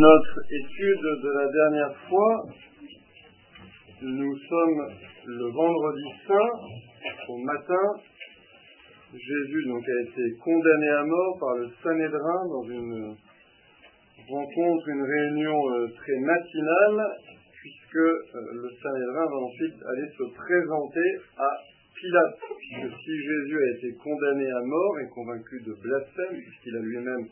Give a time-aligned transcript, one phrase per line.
[0.00, 2.42] notre étude de la dernière fois,
[4.00, 4.88] nous sommes
[5.26, 6.50] le vendredi saint,
[7.28, 7.86] au matin.
[9.12, 13.14] Jésus donc a été condamné à mort par le Sanhédrin dans une
[14.26, 17.04] rencontre, une réunion euh, très matinale,
[17.60, 21.50] puisque euh, le Sanhédrin va ensuite aller se présenter à
[21.94, 22.38] Pilate.
[22.56, 27.26] Puisque si Jésus a été condamné à mort et convaincu de blasphème, puisqu'il a lui-même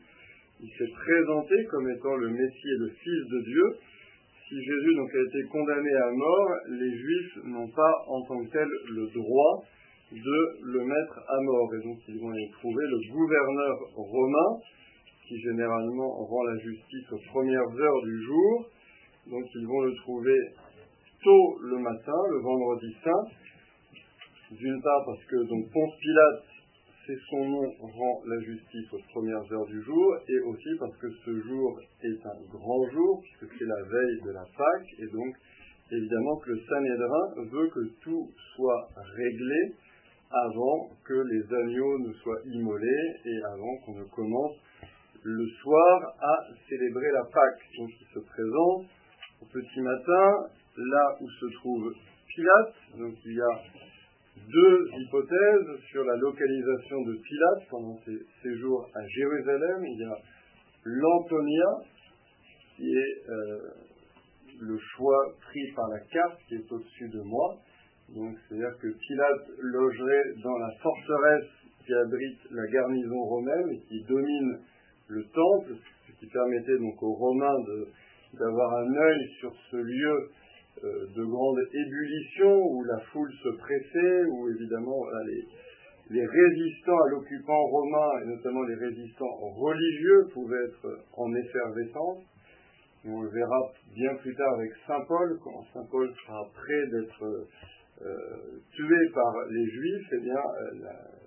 [0.60, 3.64] il s'est présenté comme étant le Messie et le Fils de Dieu.
[4.48, 8.50] Si Jésus donc a été condamné à mort, les Juifs n'ont pas en tant que
[8.50, 9.64] tel le droit
[10.10, 10.38] de
[10.72, 11.68] le mettre à mort.
[11.74, 14.60] Et donc ils vont y trouver le gouverneur romain,
[15.28, 18.70] qui généralement rend la justice aux premières heures du jour.
[19.30, 20.38] Donc ils vont le trouver
[21.22, 23.24] tôt le matin, le vendredi saint.
[24.50, 26.57] D'une part parce que donc Ponce Pilate
[27.08, 31.08] c'est son nom rend la justice aux premières heures du jour, et aussi parce que
[31.24, 35.34] ce jour est un grand jour, puisque c'est la veille de la Pâque, et donc
[35.90, 39.74] évidemment que le Sanhédrin veut que tout soit réglé
[40.30, 44.56] avant que les agneaux ne soient immolés et avant qu'on ne commence
[45.22, 46.36] le soir à
[46.68, 47.62] célébrer la Pâque.
[47.78, 48.84] Donc il se présente
[49.40, 51.94] au petit matin, là où se trouve
[52.28, 53.87] Pilate, donc il y a
[54.50, 59.84] deux hypothèses sur la localisation de Pilate pendant ses séjours à Jérusalem.
[59.84, 60.16] Il y a
[60.84, 61.70] l'Antonia,
[62.76, 63.58] qui est euh,
[64.60, 67.56] le choix pris par la carte qui est au-dessus de moi.
[68.14, 71.50] Donc, c'est-à-dire que Pilate logerait dans la forteresse
[71.84, 74.58] qui abrite la garnison romaine et qui domine
[75.08, 75.74] le temple,
[76.06, 77.56] ce qui permettait donc aux Romains
[78.34, 80.30] d'avoir un œil sur ce lieu
[80.82, 85.02] de grande ébullition où la foule se pressait, où évidemment
[86.10, 92.24] les, résistants à l'occupant romain, et notamment les résistants religieux, pouvaient être en effervescence.
[93.04, 97.24] on le verra bien plus tard avec Saint Paul, quand Saint Paul sera prêt d'être
[98.02, 101.17] euh, tué par les Juifs, eh bien, euh,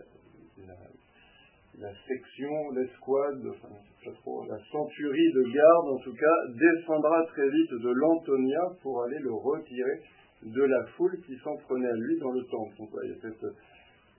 [2.08, 9.03] section, l'escouade, la centurie de garde, en tout cas, descendra très vite de l'Antonia pour
[9.03, 10.00] aller le retirer
[10.44, 12.74] de la foule qui s'en prenait à lui dans le temple.
[12.78, 13.31] Donc, il y a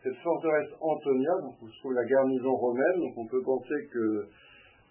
[0.02, 1.30] cette, forteresse Antonia,
[1.60, 2.98] où se trouve la garnison romaine.
[2.98, 4.26] Donc, on peut penser que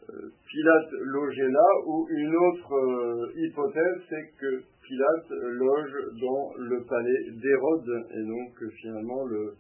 [0.09, 6.84] euh, Pilate logeait là, ou une autre euh, hypothèse, c'est que Pilate loge dans le
[6.84, 9.53] palais d'Hérode, et donc finalement le,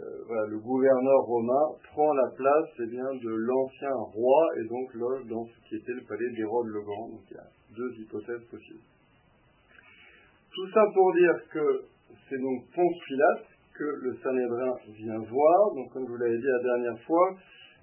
[0.00, 5.26] euh, le gouverneur romain prend la place eh bien, de l'ancien roi et donc loge
[5.26, 7.08] dans ce qui était le palais d'Hérode le Grand.
[7.08, 8.86] Donc il y a deux hypothèses possibles.
[10.54, 11.84] Tout ça pour dire que
[12.28, 15.74] c'est donc Ponce Pilate que le Sanhédrin vient voir.
[15.74, 17.36] Donc comme je vous l'avais dit la dernière fois,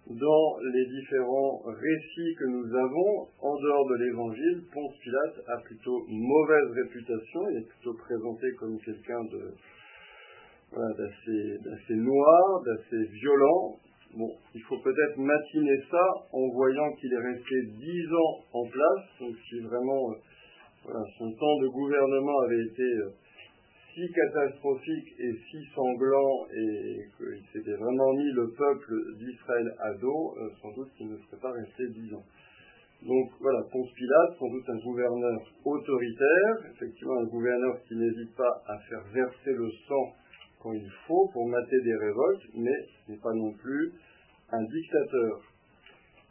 [0.08, 6.06] dans les différents récits que nous avons, en dehors de l'évangile, Ponce Pilate a plutôt
[6.08, 7.42] mauvaise réputation.
[7.52, 9.54] Il est plutôt présenté comme quelqu'un de
[10.76, 13.76] d'assez noir, d'assez violent.
[14.16, 19.06] Bon, il faut peut-être matiner ça en voyant qu'il est resté dix ans en place,
[19.20, 20.12] donc si vraiment
[20.88, 23.10] euh, son temps de gouvernement avait été euh,
[23.94, 30.36] si catastrophique et si sanglant et qu'il s'était vraiment mis le peuple d'Israël à dos,
[30.38, 32.24] euh, sans doute qu'il ne serait pas resté dix ans.
[33.04, 38.64] Donc voilà, Ponce Pilate, sans doute un gouverneur autoritaire, effectivement un gouverneur qui n'hésite pas
[38.68, 40.14] à faire verser le sang
[40.74, 43.94] il faut pour mater des révoltes, mais ce n'est pas non plus
[44.52, 45.42] un dictateur.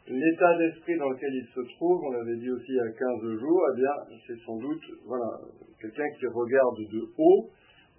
[0.07, 3.39] L'état d'esprit dans lequel il se trouve, on l'avait dit aussi il y a 15
[3.39, 5.39] jours, eh bien, c'est sans doute voilà,
[5.81, 7.49] quelqu'un qui regarde de haut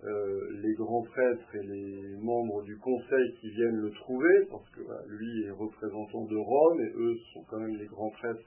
[0.05, 4.81] euh, les grands prêtres et les membres du conseil qui viennent le trouver, parce que
[5.09, 8.43] lui est représentant de Rome et eux sont quand même les grands prêtres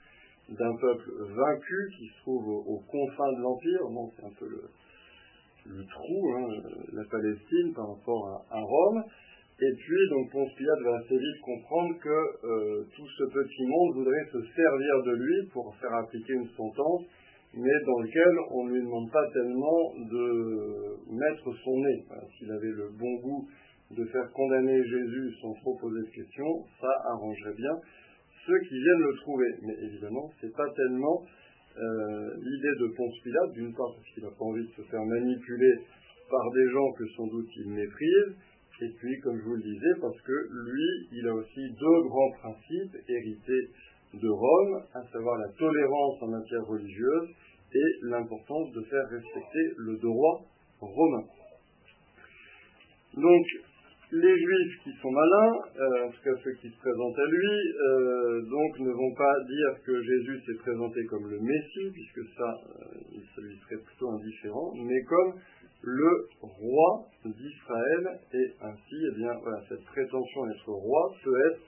[0.48, 3.82] d'un peuple vaincu qui se trouve aux, confins de l'Empire.
[4.16, 4.64] c'est un peu le,
[5.70, 6.48] le trou, hein,
[6.94, 9.04] la Palestine par rapport à, Rome.
[9.62, 13.96] Et puis, donc, Ponce Pilate va assez vite comprendre que euh, tout ce petit monde
[13.96, 17.04] voudrait se servir de lui pour faire appliquer une sentence,
[17.54, 22.06] mais dans lequel on ne lui demande pas tellement de mettre son nez.
[22.38, 23.48] S'il avait le bon goût
[23.92, 27.76] de faire condamner Jésus sans trop poser de questions, ça arrangerait bien
[28.46, 29.52] ceux qui viennent le trouver.
[29.64, 31.26] Mais évidemment, c'est pas tellement
[31.80, 35.04] euh, l'idée de Ponce Pilate, d'une part parce qu'il n'a pas envie de se faire
[35.06, 35.74] manipuler
[36.30, 38.36] par des gens que sans doute il méprise,
[38.82, 42.32] et puis, comme je vous le disais, parce que lui, il a aussi deux grands
[42.40, 43.68] principes hérités
[44.14, 47.30] de Rome, à savoir la tolérance en matière religieuse
[47.74, 50.46] et l'importance de faire respecter le droit
[50.80, 51.26] romain.
[53.16, 53.46] Donc,
[54.12, 57.54] les juifs qui sont malins, euh, en tout cas ceux qui se présentent à lui,
[57.78, 62.50] euh, donc ne vont pas dire que Jésus s'est présenté comme le Messie, puisque ça,
[62.50, 65.34] euh, ça lui serait plutôt indifférent, mais comme
[65.84, 71.62] le roi d'Israël, et ainsi, eh bien, voilà, cette prétention d'être roi peut être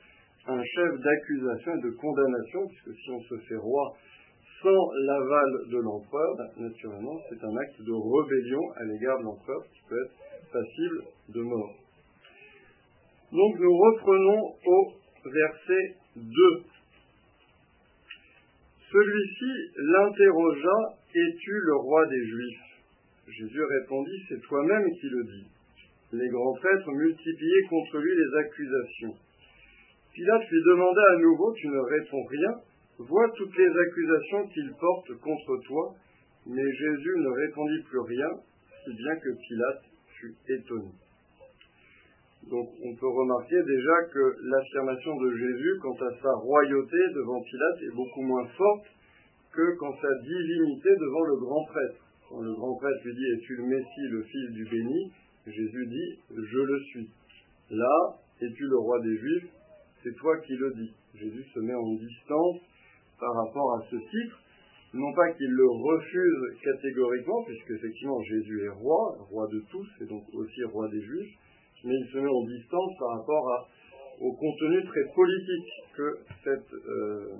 [0.48, 3.94] un chef d'accusation et de condamnation, puisque si on se fait roi
[4.64, 9.62] sans l'aval de l'empereur, ben, naturellement, c'est un acte de rébellion à l'égard de l'empereur
[9.74, 11.81] qui peut être passible de mort.
[13.32, 14.94] Donc nous reprenons au
[15.24, 16.26] verset 2.
[18.92, 22.72] Celui-ci l'interrogea, Es-tu le roi des Juifs?
[23.28, 25.48] Jésus répondit, C'est toi-même qui le dis.
[26.14, 29.16] Les grands prêtres multipliaient contre lui les accusations.
[30.14, 32.52] Pilate lui demanda à nouveau, Tu ne réponds rien?
[32.98, 35.96] Vois toutes les accusations qu'il porte contre toi.
[36.48, 38.30] Mais Jésus ne répondit plus rien,
[38.84, 39.84] si bien que Pilate
[40.20, 40.92] fut étonné.
[42.50, 47.82] Donc on peut remarquer déjà que l'affirmation de Jésus quant à sa royauté devant Pilate
[47.84, 48.86] est beaucoup moins forte
[49.54, 52.02] que quant à sa divinité devant le grand prêtre.
[52.30, 55.12] Quand le grand prêtre lui dit Es-tu le Messie, le Fils du béni?
[55.46, 57.10] Jésus dit Je le suis.
[57.70, 59.50] Là, es-tu le roi des Juifs?
[60.04, 60.92] C'est toi qui le dis.
[61.14, 62.60] Jésus se met en distance
[63.20, 64.40] par rapport à ce titre.
[64.94, 70.06] Non pas qu'il le refuse catégoriquement, puisque effectivement Jésus est roi, roi de tous, et
[70.06, 71.38] donc aussi roi des Juifs,
[71.84, 73.70] mais il se met en distance par rapport
[74.20, 77.34] au contenu très politique que cette euh,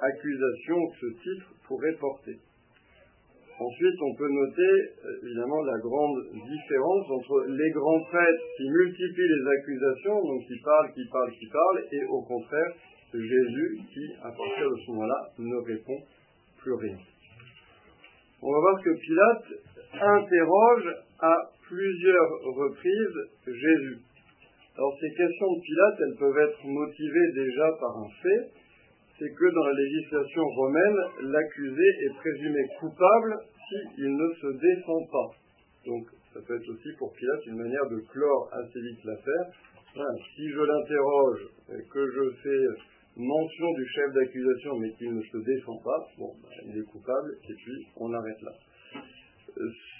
[0.00, 2.36] accusation, ce titre pourrait porter.
[3.58, 4.74] Ensuite, on peut noter
[5.04, 10.60] euh, évidemment la grande différence entre les grands prêtres qui multiplient les accusations, donc qui
[10.62, 12.72] parlent, qui parlent, qui parlent, et au contraire
[13.22, 15.98] Jésus qui, à partir de ce moment-là, ne répond
[16.58, 16.98] plus rien.
[18.42, 19.44] On va voir que Pilate
[19.94, 21.34] interroge à
[21.66, 23.98] plusieurs reprises Jésus.
[24.76, 28.50] Alors ces questions de Pilate, elles peuvent être motivées déjà par un fait,
[29.18, 30.98] c'est que dans la législation romaine,
[31.32, 33.34] l'accusé est présumé coupable
[33.68, 35.30] s'il ne se défend pas.
[35.86, 36.04] Donc
[36.34, 39.46] ça peut être aussi pour Pilate une manière de clore assez vite l'affaire.
[40.36, 42.64] si je l'interroge et que je fais
[43.16, 47.32] mention du chef d'accusation mais qu'il ne se défend pas, bon, ben, il est coupable
[47.48, 48.52] et puis on arrête là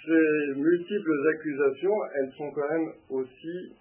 [0.07, 3.75] ces multiples accusations, elles sont quand même aussi,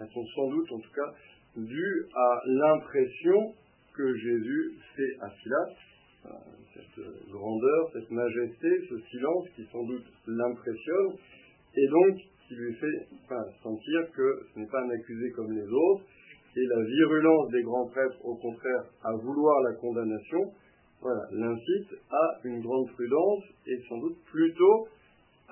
[0.00, 1.12] elles sont sans doute en tout cas,
[1.56, 3.54] dues à l'impression
[3.96, 5.76] que Jésus fait à Pilate,
[6.26, 6.28] euh,
[6.72, 11.18] cette grandeur, cette majesté, ce silence qui sans doute l'impressionne,
[11.74, 13.08] et donc qui lui fait
[13.62, 16.04] sentir que ce n'est pas un accusé comme les autres,
[16.54, 20.52] et la virulence des grands prêtres, au contraire, à vouloir la condamnation,
[21.00, 24.86] voilà, l'incite à une grande prudence et sans doute plutôt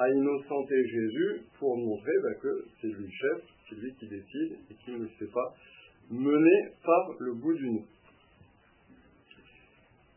[0.00, 4.56] à innocenter Jésus pour montrer bah, que c'est lui le chef, c'est lui qui décide
[4.70, 5.54] et qui ne se fait pas
[6.10, 7.84] mener par le bout du nez.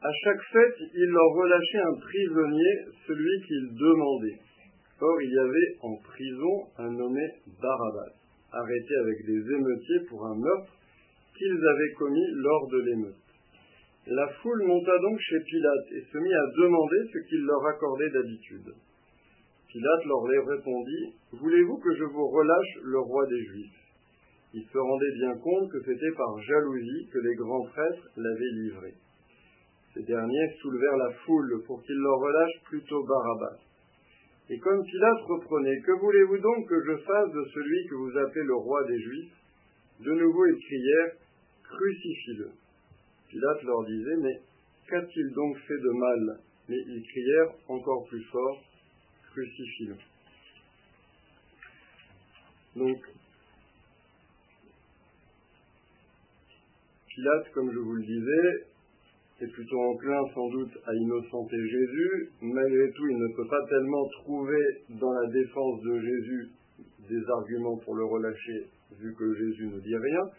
[0.02, 2.74] À chaque fête, il leur relâchait un prisonnier,
[3.08, 4.40] celui qu'il demandait.
[5.02, 7.28] Or, il y avait en prison un nommé
[7.62, 8.14] Barabbas,
[8.54, 10.74] arrêté avec des émeutiers pour un meurtre
[11.38, 13.24] qu'ils avaient commis lors de l'émeute.
[14.08, 18.10] La foule monta donc chez Pilate et se mit à demander ce qu'il leur accordait
[18.12, 18.74] d'habitude.
[19.74, 23.82] Pilate leur répondit Voulez-vous que je vous relâche le roi des Juifs?
[24.54, 28.94] Ils se rendaient bien compte que c'était par jalousie que les grands prêtres l'avaient livré.
[29.96, 33.58] Ces derniers soulevèrent la foule pour qu'il leur relâche plutôt Barabbas.
[34.52, 38.46] Et comme Pilate reprenait Que voulez-vous donc que je fasse de celui que vous appelez
[38.46, 39.34] le roi des Juifs?
[40.02, 41.16] De nouveau ils crièrent
[41.64, 42.52] Crucifie-le.
[43.28, 44.40] Pilate leur disait Mais
[44.88, 46.40] qu'a-t-il donc fait de mal?
[46.70, 48.62] Mais ils crièrent encore plus fort
[52.76, 52.98] Donc,
[57.08, 58.66] Pilate, comme je vous le disais,
[59.42, 62.30] est plutôt enclin sans doute à innocenter Jésus.
[62.42, 66.50] Malgré tout, il ne peut pas tellement trouver dans la défense de Jésus
[67.10, 68.68] des arguments pour le relâcher,
[69.00, 70.30] vu que Jésus ne dit rien.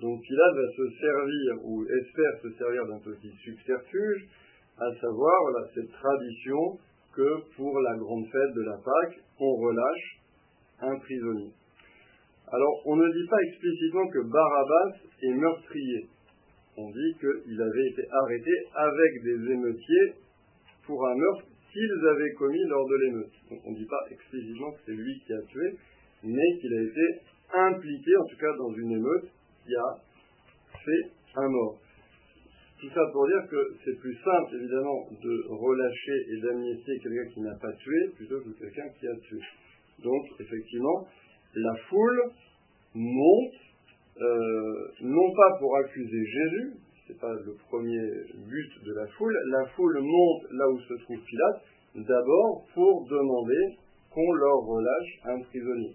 [0.00, 4.28] Donc Pilate va se servir, ou espère se servir d'un petit subterfuge,
[4.78, 5.40] à savoir
[5.74, 6.78] cette tradition
[7.14, 10.20] que pour la grande fête de la Pâque, on relâche
[10.80, 11.52] un prisonnier.
[12.52, 16.06] Alors, on ne dit pas explicitement que Barabbas est meurtrier.
[16.76, 20.14] On dit qu'il avait été arrêté avec des émeutiers
[20.86, 23.32] pour un meurtre qu'ils avaient commis lors de l'émeute.
[23.64, 25.78] On ne dit pas explicitement que c'est lui qui a tué,
[26.24, 27.20] mais qu'il a été
[27.52, 29.30] impliqué, en tout cas dans une émeute,
[29.64, 29.98] qui a
[30.84, 31.78] fait un mort.
[32.80, 37.40] Tout ça pour dire que c'est plus simple, évidemment, de relâcher et d'amnistier quelqu'un qui
[37.40, 39.40] n'a pas tué plutôt que quelqu'un qui a tué.
[40.02, 41.06] Donc, effectivement,
[41.54, 42.32] la foule
[42.94, 43.54] monte,
[45.00, 46.74] non pas pour accuser Jésus,
[47.06, 48.00] c'est pas le premier
[48.34, 51.62] but de la foule, la foule monte là où se trouve Pilate,
[51.94, 53.76] d'abord pour demander
[54.10, 55.94] qu'on leur relâche un prisonnier.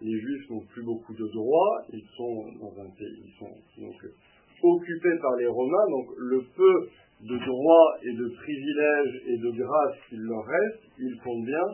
[0.00, 3.94] Les Juifs n'ont plus beaucoup de droits, ils sont dans un pays, ils sont donc
[4.74, 6.74] occupés par les Romains, donc le peu
[7.22, 11.66] de droits et de privilèges et de grâces qu'il leur reste, ils comptent bien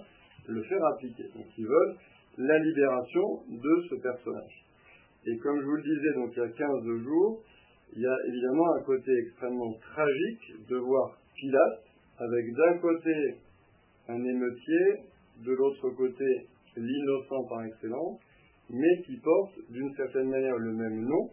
[0.49, 1.25] le faire appliquer.
[1.35, 1.97] Donc ils veulent
[2.39, 4.65] la libération de ce personnage.
[5.27, 7.43] Et comme je vous le disais, donc il y a 15 jours,
[7.95, 11.83] il y a évidemment un côté extrêmement tragique de voir Pilate
[12.19, 13.15] avec d'un côté
[14.09, 14.87] un émeutier,
[15.45, 16.25] de l'autre côté
[16.77, 18.21] l'innocent par excellence,
[18.71, 21.31] mais qui porte d'une certaine manière le même nom,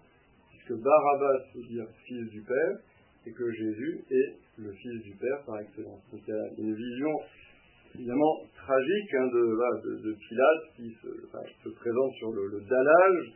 [0.70, 2.78] puisque Barabbas veut dire fils du Père,
[3.26, 6.02] et que Jésus est le fils du Père par excellence.
[6.12, 7.10] Donc il y a une vision
[7.96, 13.34] évidemment tragique hein, de, Pilate qui se, présente sur le, dallage,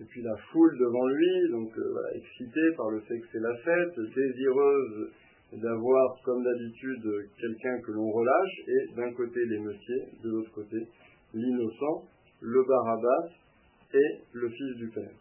[0.00, 3.56] et puis la foule devant lui, donc euh, excitée par le fait que c'est la
[3.56, 5.10] fête, désireuse
[5.52, 7.04] d'avoir, comme d'habitude,
[7.40, 10.76] quelqu'un que l'on relâche, et d'un côté l'émeutier, de l'autre côté
[11.32, 12.04] l'innocent,
[12.40, 13.30] le Barabbas
[13.94, 15.14] et le Fils du Père.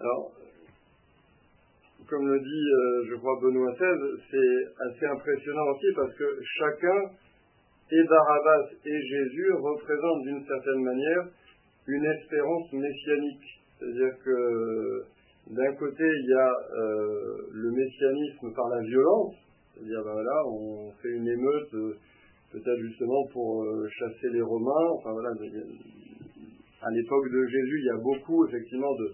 [0.00, 0.30] Alors,
[2.08, 6.24] comme le dit, euh, je crois, Benoît XVI, c'est assez impressionnant aussi parce que
[6.58, 7.00] chacun,
[7.90, 11.24] et Barabbas et Jésus, représentent d'une certaine manière
[11.88, 13.60] une espérance messianique.
[13.78, 15.04] C'est-à-dire que
[15.50, 19.34] d'un côté, il y a euh, le messianisme par la violence,
[19.74, 21.96] c'est-à-dire, ben voilà, on fait une émeute, euh,
[22.52, 23.66] peut-être justement pour
[23.98, 29.12] chasser les Romains, enfin voilà, à l'époque de Jésus, il y a beaucoup, effectivement, de,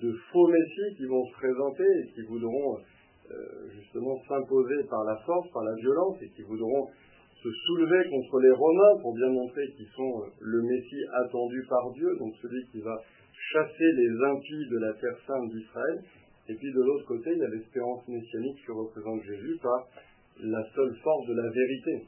[0.00, 2.78] de faux messies qui vont se présenter et qui voudront
[3.72, 6.88] justement s'imposer par la force, par la violence, et qui voudront
[7.42, 12.08] se soulever contre les Romains pour bien montrer qu'ils sont le Messie attendu par Dieu,
[12.18, 12.96] donc celui qui va
[13.52, 16.02] chasser les impies de la terre sainte d'Israël.
[16.48, 19.88] Et puis de l'autre côté, il y a l'espérance messianique que représente Jésus par
[20.40, 22.06] la seule force de la vérité.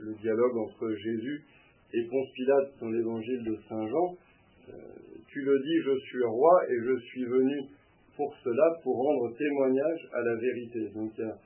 [0.00, 1.44] Le dialogue entre Jésus
[1.92, 4.16] et Ponce Pilate dans l'évangile de Saint Jean.
[4.68, 4.76] Euh,
[5.28, 7.56] tu le dis, je suis roi et je suis venu
[8.16, 10.90] pour cela, pour rendre témoignage à la vérité.
[10.94, 11.36] Donc il y a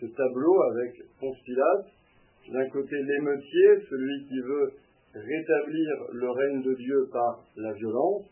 [0.00, 1.36] ce tableau avec Ponce
[2.50, 4.72] d'un côté l'émeutier, celui qui veut
[5.14, 8.24] rétablir le règne de Dieu par la violence,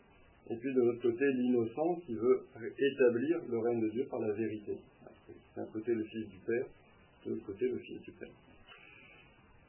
[0.49, 2.41] et puis de l'autre côté l'innocent qui veut
[2.79, 4.77] établir le règne de Dieu par la vérité.
[5.55, 6.65] D'un côté le Fils du Père,
[7.25, 8.29] de l'autre côté le Fils du Père.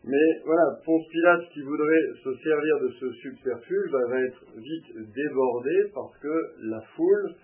[0.04, 5.90] Mais voilà, Ponce Pilate qui voudrait se servir de ce subterfuge va être vite débordé
[5.92, 7.34] parce que la foule,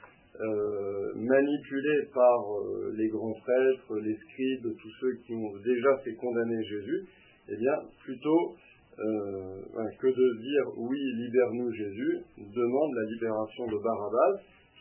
[0.40, 6.14] euh, manipulée par euh, les grands prêtres, les scribes, tous ceux qui ont déjà fait
[6.14, 7.06] condamner Jésus,
[7.48, 8.56] eh bien, plutôt
[8.98, 9.62] euh,
[10.00, 14.40] que de dire oui, libère-nous Jésus, demande la libération de Barabbas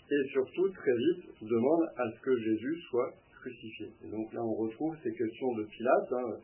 [0.09, 3.87] et surtout très vite demande à ce que Jésus soit crucifié.
[4.05, 6.13] Et donc là on retrouve ces questions de Pilate.
[6.13, 6.37] Hein.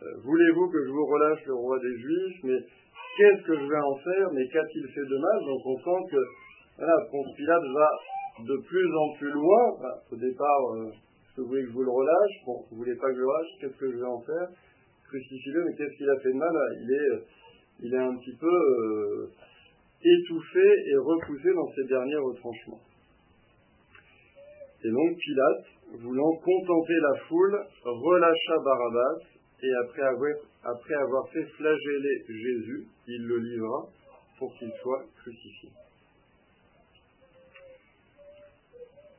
[0.00, 2.58] Euh, voulez-vous que je vous relâche le roi des Juifs Mais
[3.16, 6.22] qu'est-ce que je vais en faire Mais qu'a-t-il fait de mal Donc on sent que
[6.78, 6.96] voilà,
[7.36, 7.90] Pilate va
[8.40, 9.76] de plus en plus loin.
[10.10, 10.90] au départ, euh,
[11.36, 12.34] vous voulez que je vous le relâche?
[12.46, 14.48] Bon, vous voulez pas que je le relâche Qu'est-ce que je vais en faire?
[15.08, 16.54] Crucifie-le, mais qu'est-ce qu'il a fait de mal?
[16.80, 19.30] Il est, il est un petit peu euh,
[20.02, 22.80] étouffé et repoussé dans ses derniers retranchements.
[24.84, 29.31] Et donc Pilate, voulant contenter la foule, relâcha Barabbas,
[29.62, 30.32] et après avoir,
[30.64, 33.86] après avoir fait flageller Jésus, il le livra
[34.38, 35.70] pour qu'il soit crucifié.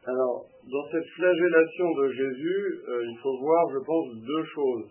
[0.06, 4.90] Alors, dans cette flagellation de Jésus, euh, il faut voir, je pense, deux choses.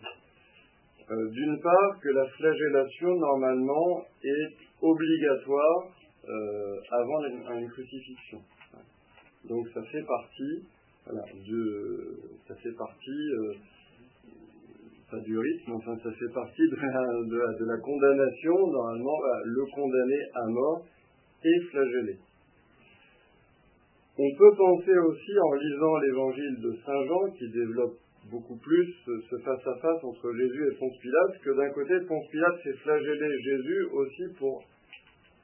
[1.10, 5.92] Euh, d'une part, que la flagellation, normalement, est obligatoire
[6.26, 8.40] euh, avant une, crucifixion.
[9.44, 10.64] Donc ça fait partie,
[11.46, 13.28] de, ça fait partie,
[15.12, 20.18] pas du rythme, enfin ça fait partie de la, de la condamnation, normalement, le condamné
[20.34, 20.86] à mort
[21.44, 22.16] est flagellé.
[24.18, 27.96] On peut penser aussi, en lisant l'évangile de Saint Jean, qui développe
[28.30, 32.78] beaucoup plus ce face-à-face entre Jésus et Ponce Pilate, que d'un côté, Ponce Pilate s'est
[32.82, 34.64] flagellé Jésus aussi pour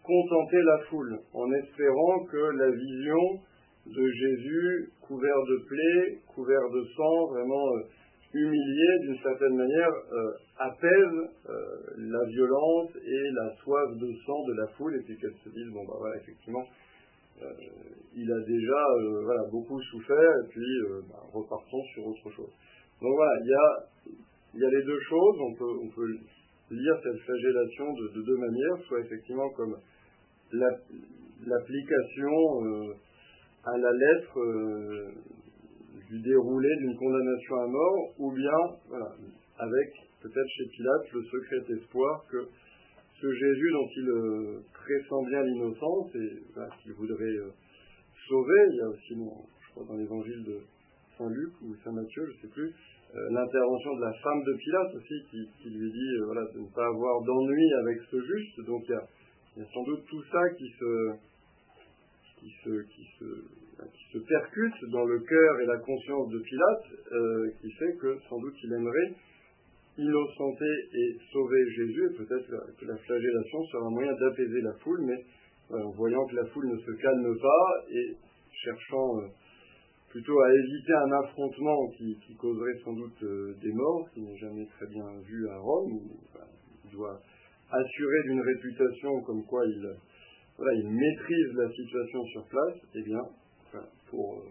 [0.03, 3.41] contenter la foule, en espérant que la vision
[3.85, 7.69] de Jésus, couvert de plaies, couvert de sang, vraiment
[8.35, 11.55] euh, humilié d'une certaine manière, euh, apaise euh,
[11.97, 15.73] la violence et la soif de sang de la foule, et puis qu'elle se dise,
[15.73, 16.67] bon bah voilà, effectivement,
[18.17, 18.85] il a déjà
[19.23, 20.67] voilà, beaucoup souffert, et puis
[21.09, 22.51] bah, repartons sur autre chose.
[23.01, 23.87] Donc voilà, il y a,
[24.55, 25.37] il y a les deux choses.
[25.41, 26.19] On peut, on peut
[26.71, 29.77] lire cette flagellation de, deux manières, soit effectivement comme
[30.53, 32.95] l'application euh,
[33.65, 35.13] à la lettre euh,
[36.09, 38.61] du déroulé d'une condamnation à mort, ou bien,
[39.59, 39.89] avec
[40.23, 42.49] peut-être chez Pilate le secret espoir que
[43.21, 46.43] ce Jésus dont il euh, pressent bien l'innocence et
[46.83, 47.37] qu'il voudrait
[48.29, 50.61] sauver, il y a aussi, je crois, dans l'évangile de
[51.17, 52.75] Saint Luc ou Saint Matthieu, je ne sais plus,
[53.31, 57.23] l'intervention de la femme de Pilate aussi qui, lui dit voilà, de ne pas avoir
[57.23, 58.67] d'ennui avec ce juste.
[58.67, 61.17] Donc il y a, sans doute tout ça qui se,
[62.39, 63.25] qui se,
[63.87, 68.19] qui se percute dans le cœur et la conscience de Pilate, euh, qui fait que
[68.29, 69.15] sans doute il aimerait
[69.99, 72.47] innocenter et sauver Jésus, et peut-être
[72.79, 75.25] que la flagellation sera un moyen d'apaiser la foule, mais
[75.71, 78.17] en voyant que la foule ne se calme pas et
[78.65, 79.29] cherchant euh,
[80.09, 84.67] plutôt à éviter un affrontement qui, causerait sans doute euh, des morts, qui n'est jamais
[84.67, 86.21] très bien vu à Rome, où
[86.85, 87.21] il doit
[87.71, 89.97] assuré d'une réputation comme quoi il,
[90.77, 93.21] il maîtrise la situation sur place, eh bien,
[94.11, 94.49] pour euh,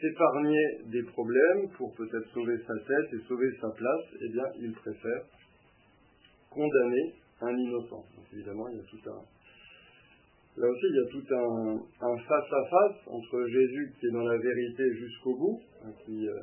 [0.00, 4.72] s'épargner des problèmes, pour peut-être sauver sa tête et sauver sa place, eh bien, il
[4.72, 5.22] préfère
[6.50, 8.04] condamner un innocent.
[8.16, 9.22] Donc, évidemment, il y a tout un.
[10.56, 11.26] Là aussi, il y a tout
[12.00, 16.34] un face-à-face entre Jésus qui est dans la vérité jusqu'au bout, hein, qui euh,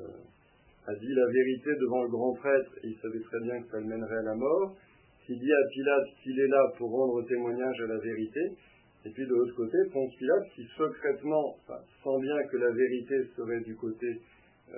[0.86, 3.80] a dit la vérité devant le grand prêtre, et il savait très bien que ça
[3.80, 4.76] le mènerait à la mort,
[5.26, 8.42] qui dit à Pilate qu'il est là pour rendre témoignage à la vérité,
[9.06, 13.60] et puis de l'autre côté, Ponce Pilate qui secrètement sent bien que la vérité serait
[13.62, 14.22] du côté
[14.74, 14.78] euh,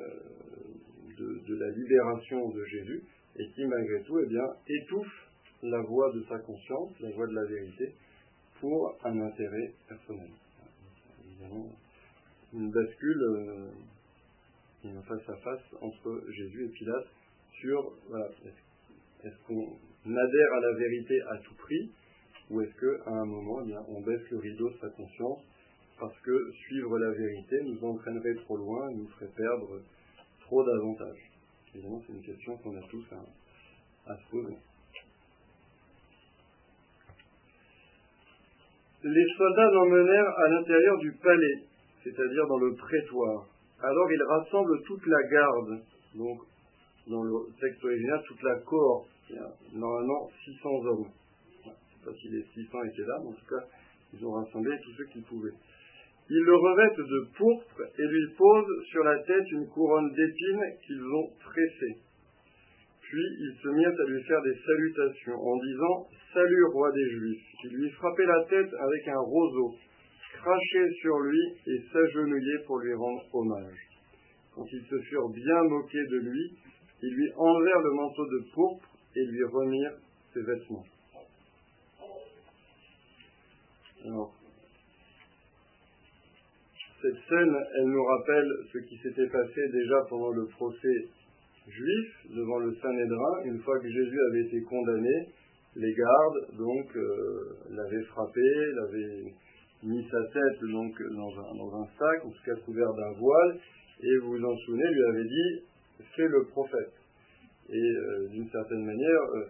[1.17, 3.03] de, la libération de Jésus,
[3.37, 5.29] et qui malgré tout eh bien, étouffe
[5.61, 7.93] la voix de sa conscience, la voix de la vérité,
[8.59, 10.29] pour un intérêt personnel.
[11.23, 11.69] Évidemment,
[12.53, 13.69] une bascule, euh,
[14.83, 17.07] une face à face entre Jésus et Pilate
[17.59, 17.93] sur
[19.23, 21.91] est-ce qu'on adhère à la vérité à tout prix
[22.49, 25.41] ou est-ce qu'à un moment, eh on baisse le rideau de sa conscience
[25.99, 29.81] parce que suivre la vérité nous entraînerait trop loin, nous ferait perdre
[30.41, 31.31] trop d'avantages?
[31.73, 33.05] Évidemment, c'est une question qu'on a tous
[34.07, 34.57] à, se poser.
[39.03, 41.63] Les soldats l'emmenèrent à l'intérieur du palais,
[42.03, 43.47] c'est-à-dire dans le prétoire.
[43.81, 45.81] Alors ils rassemblent toute la garde,
[46.15, 46.39] donc
[47.07, 49.09] dans le texte original, toute la cohorte
[49.73, 51.09] normalement 600 hommes.
[52.05, 53.65] Pas si les 600 étaient là, mais en tout cas,
[54.13, 55.57] ils ont rassemblé tous ceux qu'ils pouvaient.
[56.29, 61.01] Ils le revêtent de pourpre et lui posent sur la tête une couronne d'épines qu'ils
[61.01, 62.01] ont tressée.
[63.01, 67.45] Puis ils se mirent à lui faire des salutations en disant Salut, roi des Juifs.
[67.63, 69.75] Ils lui frappaient la tête avec un roseau,
[70.33, 73.77] crachaient sur lui et s'agenouillaient pour lui rendre hommage.
[74.53, 76.57] Quand ils se furent bien moqués de lui,
[77.03, 79.97] ils lui enlevèrent le manteau de pourpre et lui remirent
[80.33, 80.85] ses vêtements.
[84.07, 84.33] Alors,
[87.01, 91.09] cette scène, elle nous rappelle ce qui s'était passé déjà pendant le procès
[91.67, 95.29] juif devant le Saint-Nédrin, une fois que Jésus avait été condamné,
[95.75, 98.41] les gardes donc euh, l'avaient frappé,
[98.75, 99.33] l'avaient
[99.83, 103.57] mis sa tête donc dans un, sac, en tout cas couvert d'un voile,
[104.01, 105.63] et vous vous en souvenez, lui avait dit
[106.15, 106.93] c'est le prophète.
[107.69, 109.45] Et euh, d'une certaine manière, euh,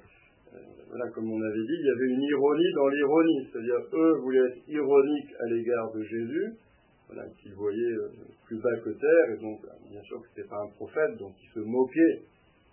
[0.89, 3.48] voilà, comme on avait dit, il y avait une ironie dans l'ironie.
[3.52, 6.54] C'est-à-dire, eux voulaient être ironiques à l'égard de Jésus,
[7.41, 7.98] qu'ils voyaient
[8.46, 11.34] plus bas que terre, et donc, bien sûr que ce n'était pas un prophète, donc
[11.41, 12.22] ils se moquaient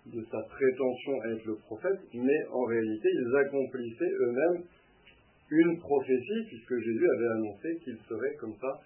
[0.07, 4.63] de sa prétention à être le prophète, mais en réalité, ils accomplissaient eux-mêmes
[5.49, 8.79] une prophétie, puisque Jésus avait annoncé qu'il serait comme ça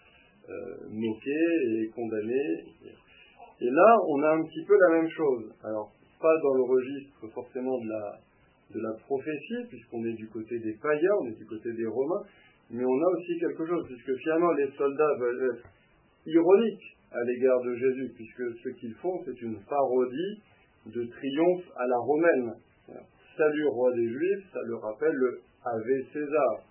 [0.89, 2.63] moqué et condamné.
[3.59, 5.51] Et là, on a un petit peu la même chose.
[5.63, 8.19] Alors, pas dans le registre forcément de la,
[8.73, 12.23] de la prophétie, puisqu'on est du côté des païens, on est du côté des Romains,
[12.69, 15.69] mais on a aussi quelque chose, puisque finalement les soldats veulent être
[16.25, 20.41] ironiques à l'égard de Jésus, puisque ce qu'ils font, c'est une parodie
[20.87, 22.53] de triomphe à la romaine.
[23.37, 26.63] Salut roi des Juifs, ça leur rappelle le Ave César.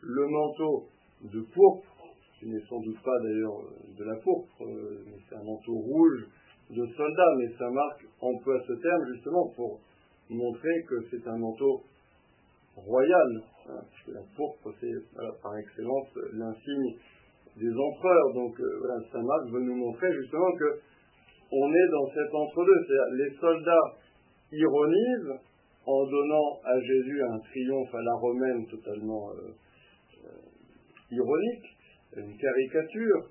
[0.00, 0.88] Le manteau
[1.22, 1.96] de pourpre,
[2.38, 3.60] qui n'est sans doute pas d'ailleurs
[3.98, 6.26] de la pourpre, euh, mais c'est un manteau rouge
[6.70, 9.80] de soldats, mais ça marque emploie ce terme justement pour
[10.30, 11.82] montrer que c'est un manteau
[12.76, 13.42] royal.
[13.68, 14.92] Hein, la pourpre, c'est
[15.42, 16.96] par excellence l'insigne
[17.56, 18.34] des empereurs.
[18.34, 20.80] Donc euh, voilà, Marc veut nous montrer justement que
[21.52, 22.84] on est dans cet entre-deux.
[22.86, 23.96] C'est-à-dire les soldats
[24.52, 25.40] ironisent
[25.86, 29.54] en donnant à Jésus un triomphe à la romaine totalement euh,
[30.24, 31.66] euh, ironique,
[32.16, 33.28] une caricature,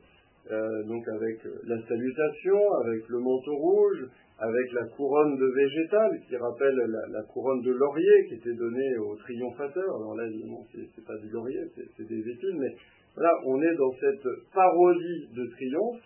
[0.52, 6.36] euh, donc avec la salutation, avec le manteau rouge, avec la couronne de végétal qui
[6.36, 6.76] rappelle
[7.10, 9.96] la, couronne de laurier qui était donnée aux triomphateurs.
[9.96, 12.76] Alors là, évidemment, c'est pas du laurier, c'est des épines, mais
[13.16, 16.02] voilà, on est dans cette parodie de triomphe,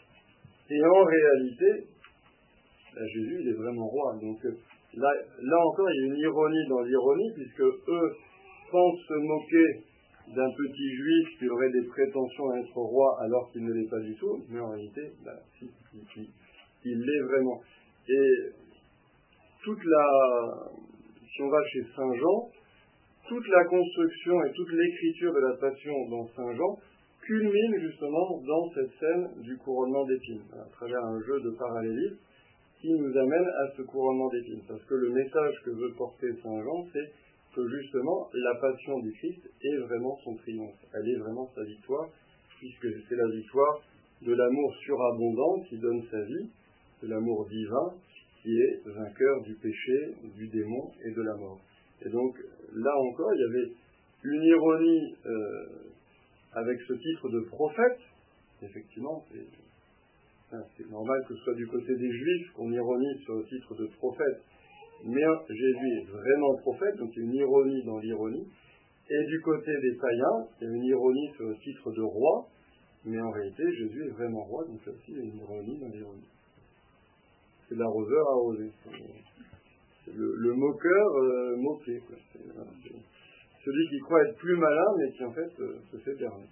[0.70, 1.88] et en réalité,
[2.94, 4.16] ben, Jésus, il est vraiment roi.
[4.22, 4.38] Donc
[4.94, 5.12] là,
[5.42, 8.12] là encore, il y a une ironie dans l'ironie, puisque eux
[8.70, 9.90] pensent se moquer
[10.36, 14.00] d'un petit juif qui aurait des prétentions à être roi alors qu'il ne l'est pas
[14.00, 15.34] du tout, mais en réalité, ben,
[16.86, 17.60] il l'est vraiment.
[18.10, 18.52] Et
[19.64, 20.06] toute la,
[21.22, 22.50] si on va chez Saint Jean,
[23.28, 26.80] toute la construction et toute l'écriture de la passion dans Saint Jean
[27.22, 32.18] culmine justement dans cette scène du couronnement d'épines, à travers un jeu de parallélisme
[32.82, 34.64] qui nous amène à ce couronnement d'épines.
[34.68, 37.12] Parce que le message que veut porter Saint Jean, c'est
[37.54, 42.10] que justement la passion du Christ est vraiment son triomphe, elle est vraiment sa victoire,
[42.58, 43.82] puisque c'est la victoire
[44.22, 46.50] de l'amour surabondant qui donne sa vie,
[47.00, 47.94] c'est l'amour divin
[48.42, 51.60] qui est vainqueur du péché, du démon et de la mort.
[52.06, 52.36] Et donc
[52.74, 53.74] là encore, il y avait
[54.24, 55.66] une ironie euh,
[56.54, 58.00] avec ce titre de prophète.
[58.62, 59.24] Effectivement,
[60.52, 63.88] c'est normal que ce soit du côté des juifs qu'on ironise sur le titre de
[63.98, 64.42] prophète.
[65.06, 68.48] Mais Jésus est vraiment prophète, donc il y a une ironie dans l'ironie.
[69.10, 72.48] Et du côté des païens, il y a une ironie sur le titre de roi,
[73.06, 75.80] mais en réalité, Jésus est vraiment roi, donc là aussi, il y a une ironie
[75.80, 76.28] dans l'ironie
[77.70, 78.72] c'est l'arroseur arrosé.
[80.06, 82.02] C'est le, moqueur euh, moqué.
[83.64, 86.48] celui qui croit être plus malin, mais qui en fait euh, se fait berner.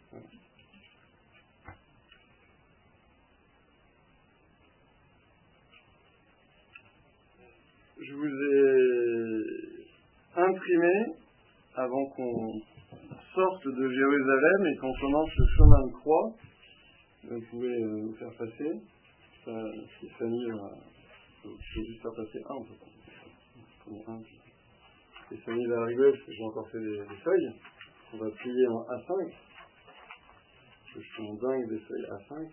[8.00, 9.48] Je vous ai
[10.40, 10.94] imprimé,
[11.76, 12.54] avant qu'on
[13.34, 16.34] sorte de Jérusalem et qu'on commence le chemin de croix,
[17.24, 18.80] vous pouvez euh, vous faire passer.
[19.44, 19.52] Ça,
[19.98, 20.46] Stéphanie
[21.60, 24.22] je vais juste faire passer un, un.
[25.30, 27.52] Et ça va arriver parce que j'ai encore fait des, feuilles.
[28.14, 29.34] On va plier en A5.
[30.96, 32.48] Je suis en dingue des feuilles A5.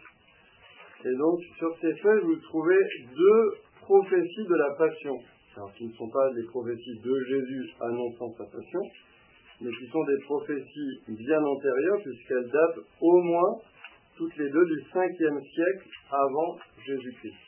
[1.04, 2.78] Et donc, sur ces feuilles, vous trouvez
[3.14, 5.18] deux prophéties de la passion.
[5.57, 8.80] Alors, qui ne sont pas les prophéties de Jésus annonçant sa passion,
[9.61, 13.61] mais qui sont des prophéties bien antérieures, puisqu'elles datent au moins
[14.16, 17.43] toutes les deux du 5e siècle avant Jésus-Christ.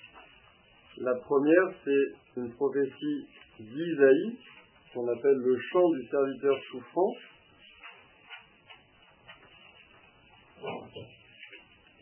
[0.98, 3.26] La première, c'est une prophétie
[3.60, 4.38] d'Isaïe,
[4.94, 7.12] qu'on appelle le chant du serviteur souffrant.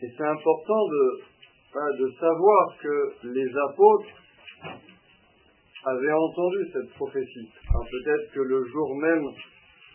[0.01, 4.07] Et c'est important de, savoir que les apôtres
[5.83, 7.49] avaient entendu cette prophétie.
[7.67, 9.25] peut-être que le jour même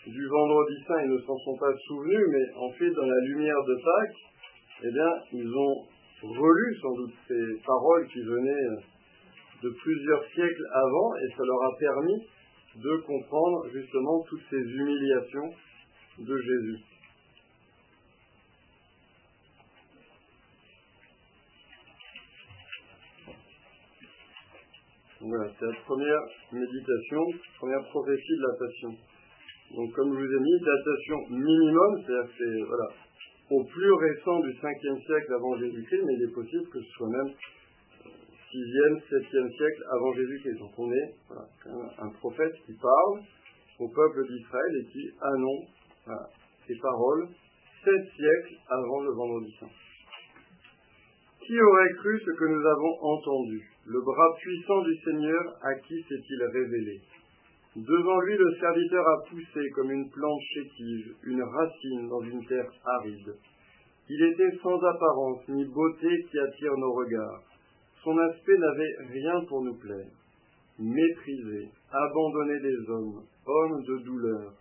[0.07, 3.75] du vendredi saint, ils ne s'en sont pas souvenus, mais ensuite, dans la lumière de
[3.83, 4.17] Pâques,
[4.83, 5.87] eh bien, ils ont
[6.23, 8.83] relu sans doute ces paroles qui venaient
[9.63, 12.27] de plusieurs siècles avant et ça leur a permis
[12.77, 15.51] de comprendre justement toutes ces humiliations
[16.19, 16.79] de Jésus.
[25.21, 26.21] Voilà, c'est la première
[26.51, 27.21] méditation,
[27.59, 28.91] première prophétie de la passion.
[29.77, 32.89] Donc comme je vous ai mis, datation minimum, c'est-à-dire c'est voilà,
[33.51, 37.11] au plus récent du 5e siècle avant Jésus-Christ, mais il est possible que ce soit
[37.11, 37.35] même
[38.53, 40.59] 6e, 7e siècle avant Jésus-Christ.
[40.59, 41.15] Donc on est
[41.99, 43.23] un prophète qui parle
[43.79, 45.69] au peuple d'Israël et qui annonce
[46.67, 47.29] ses paroles
[47.85, 49.71] sept siècles avant le vendredi saint.
[51.47, 53.71] Qui aurait cru ce que nous avons entendu?
[53.87, 57.01] Le bras puissant du Seigneur, à qui s'est-il révélé?
[57.77, 62.71] Devant lui, le serviteur a poussé comme une plante chétive, une racine dans une terre
[62.85, 63.35] aride.
[64.09, 67.43] Il était sans apparence ni beauté qui attire nos regards.
[68.03, 70.11] Son aspect n'avait rien pour nous plaire.
[70.79, 74.55] Méprisé, abandonné des hommes, homme de douleur,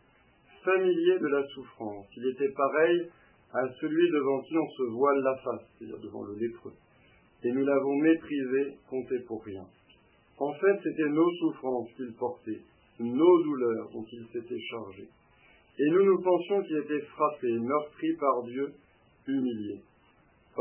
[0.63, 3.09] familier de la souffrance, il était pareil
[3.53, 6.73] à celui devant qui on se voile la face, c'est-à-dire devant le lépreux.
[7.43, 9.65] Et nous l'avons méprisé, compté pour rien.
[10.37, 12.61] En fait, c'était nos souffrances qu'il portait,
[12.99, 15.07] nos douleurs dont il s'était chargé.
[15.79, 18.73] Et nous nous pensions qu'il était frappé, meurtri par Dieu,
[19.27, 19.81] humilié.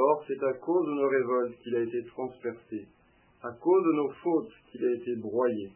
[0.00, 2.86] Or, c'est à cause de nos révoltes qu'il a été transpercé,
[3.42, 5.72] à cause de nos fautes qu'il a été broyé.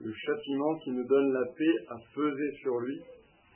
[0.00, 3.02] Le châtiment qui nous donne la paix a pesé sur lui,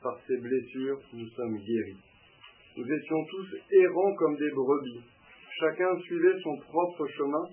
[0.02, 2.04] par ses blessures nous sommes guéris.
[2.76, 5.00] Nous étions tous errants comme des brebis,
[5.58, 7.48] chacun suivait son propre chemin,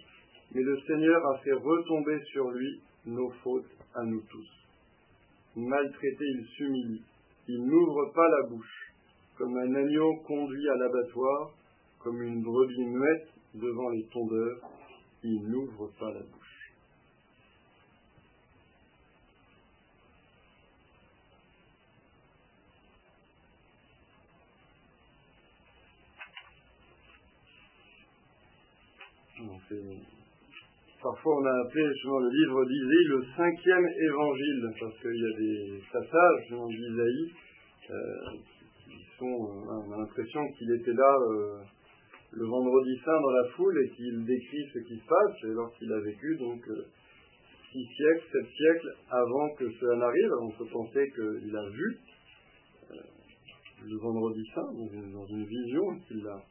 [0.54, 4.50] mais le Seigneur a fait retomber sur lui nos fautes à nous tous.
[5.56, 7.04] Maltraité, il s'humilie,
[7.48, 8.92] il n'ouvre pas la bouche,
[9.38, 11.54] comme un agneau conduit à l'abattoir,
[12.04, 14.58] comme une brebis muette devant les tondeurs,
[15.24, 16.52] il n'ouvre pas la bouche.
[29.72, 29.94] Euh,
[31.02, 35.38] parfois, on a appelé souvent le livre d'Isaïe le cinquième évangile, parce qu'il y a
[35.38, 37.34] des passages d'Isaïe
[37.92, 38.38] euh,
[38.86, 41.18] qui sont, euh, on a l'impression qu'il était là
[42.32, 45.92] le vendredi saint dans la foule et qu'il décrit ce qui se passe, et lorsqu'il
[45.92, 46.62] a vécu donc
[47.72, 51.98] six siècles, sept siècles avant que cela n'arrive, on peut penser qu'il a vu
[53.84, 54.72] le vendredi saint
[55.14, 56.42] dans une, vision qu'il a,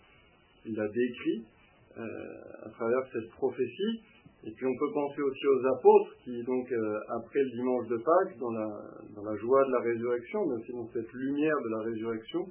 [0.66, 1.44] il a décrit
[1.96, 4.00] à travers cette prophétie.
[4.42, 7.96] Et puis on peut penser aussi aux apôtres qui, donc, euh, après le dimanche de
[7.98, 8.68] Pâques, dans la,
[9.14, 12.46] dans la joie de la résurrection, mais aussi dans cette lumière de la résurrection,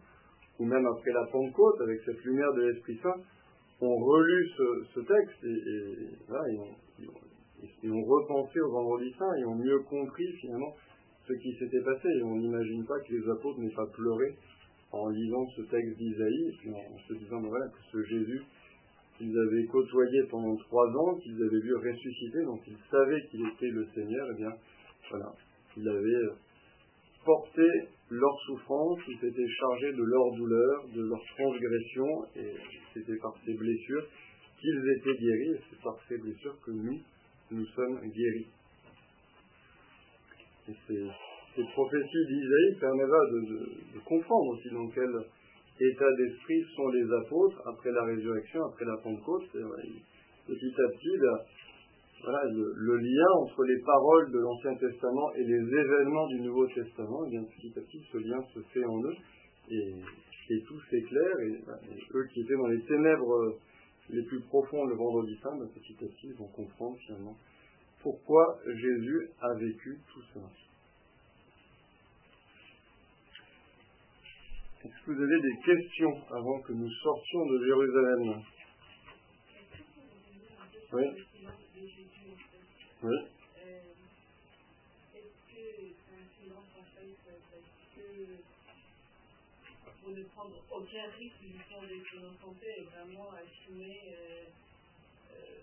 [0.60, 3.16] ou même après la Pentecôte, avec cette lumière de l'Esprit Saint,
[3.82, 4.50] ont relu
[4.94, 6.10] ce, texte et,
[7.90, 10.76] ont, repensé au vendredi saint et ont mieux compris finalement
[11.28, 12.10] ce qui s'était passé.
[12.10, 14.36] Et on n'imagine pas que les apôtres n'aient pas pleuré
[14.92, 18.42] en lisant ce texte d'Isaïe, puis en, se disant voilà, que ce Jésus
[19.18, 23.68] qu'ils avaient côtoyé pendant trois ans, qu'ils avaient vu ressusciter, donc ils savaient qu'il était
[23.68, 24.54] le Seigneur, et eh bien
[25.10, 25.34] voilà,
[25.76, 26.36] il avait
[27.26, 27.68] porté
[28.10, 32.54] leur souffrance, il s'était chargé de leur douleur, de leur transgression, et
[32.94, 34.08] c'était par ces blessures
[34.60, 37.00] qu'ils étaient guéris, et c'est par ces blessures que nous,
[37.52, 38.48] nous sommes guéris.
[40.70, 45.10] Et ces, prophéties d'Isaïe permettent de, de, comprendre aussi dans quel
[45.80, 49.50] état d'esprit sont les apôtres après la résurrection, après la Pentecôte.
[50.48, 51.18] Petit à petit,
[52.24, 57.24] voilà, le, lien entre les paroles de l'Ancien Testament et les événements du Nouveau Testament,
[57.28, 59.16] eh bien, petit à petit, ce lien se fait en eux
[59.72, 61.40] et, tout s'éclaire.
[61.42, 63.56] Et, et, eux qui étaient dans les ténèbres
[64.10, 67.36] les plus profonds le vendredi saint, ben, petit à petit, vont comprendre finalement
[68.02, 70.50] pourquoi Jésus a vécu tout cela.
[74.84, 78.42] Est-ce que vous avez des questions avant que nous sortions de Jérusalem?
[80.94, 81.04] Oui.
[83.02, 83.16] Oui.
[90.02, 94.44] pour ne prendre aucun risque du fond de son santé et vraiment assumer euh,
[95.32, 95.60] euh,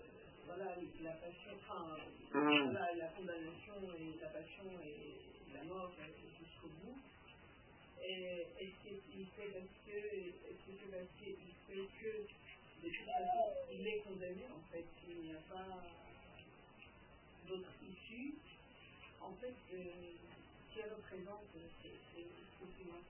[0.47, 1.97] voilà, la passion, enfin,
[2.33, 2.73] mmh.
[2.73, 5.91] la condamnation et la passion et la mort
[6.39, 6.97] jusqu'au bout.
[8.01, 11.35] Est-ce qu'il fait parce que, est-ce que c'est parce qu'il
[11.67, 12.17] fait que,
[12.83, 15.83] de toute façon, il est condamné, en fait, il n'y a pas
[17.47, 18.35] d'autre issue
[19.21, 20.13] En fait, euh,
[20.73, 22.27] qui représente ces
[22.59, 23.03] sentiments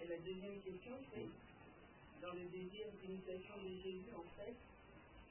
[0.00, 1.28] Et la deuxième question, c'est,
[2.22, 4.54] dans le désir d'imitation de Jésus, en fait,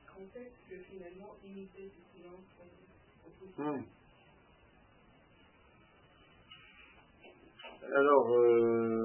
[0.05, 2.45] quand est-ce que finalement imiter ce silence
[3.25, 3.83] au
[7.95, 9.02] alors, euh,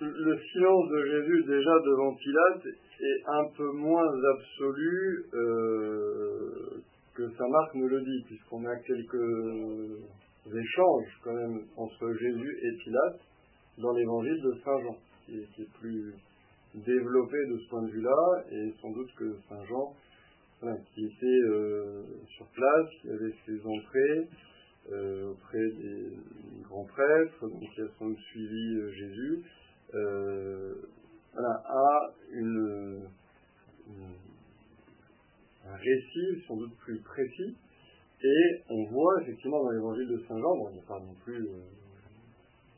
[0.00, 2.66] le silence de Jésus déjà devant Pilate
[3.00, 6.82] est un peu moins absolu euh,
[7.14, 10.02] que Saint Marc ne le dit, puisqu'on a quelques
[10.46, 13.20] échanges quand même entre Jésus et Pilate
[13.78, 16.14] dans l'évangile de Saint Jean, qui est, plus
[16.74, 19.94] développé de ce point de vue-là, et sans doute que Saint Jean,
[20.94, 22.02] qui était euh,
[22.36, 24.28] sur place, qui avait ses entrées,
[24.92, 26.12] euh, auprès des
[26.62, 29.42] grands prêtres, donc qui ont suivi euh, Jésus,
[29.94, 30.74] euh,
[31.36, 32.12] a
[35.66, 37.56] un récit sans doute plus précis.
[38.22, 41.14] Et on voit effectivement dans l'évangile de Saint Jean, bon, il n'y a pas non
[41.24, 41.48] plus,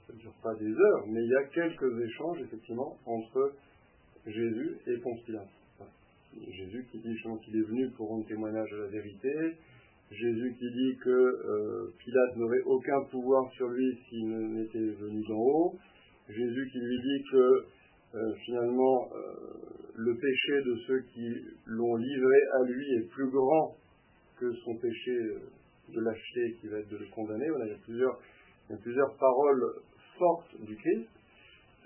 [0.07, 3.55] ça ne dure pas des heures, mais il y a quelques échanges effectivement entre
[4.27, 5.49] Jésus et Ponce Pilate.
[6.35, 9.57] Jésus qui dit qu'il est venu pour rendre témoignage de la vérité,
[10.11, 15.39] Jésus qui dit que euh, Pilate n'aurait aucun pouvoir sur lui s'il n'était venu d'en
[15.39, 15.79] haut.
[16.31, 17.65] Jésus qui lui dit que
[18.17, 21.29] euh, finalement euh, le péché de ceux qui
[21.67, 23.77] l'ont livré à lui est plus grand
[24.39, 25.13] que son péché
[25.89, 27.49] de lâcheté qui va être de le condamner.
[27.51, 28.19] Voilà, il, y a plusieurs,
[28.83, 29.75] plusieurs paroles
[30.19, 31.09] fortes du Christ.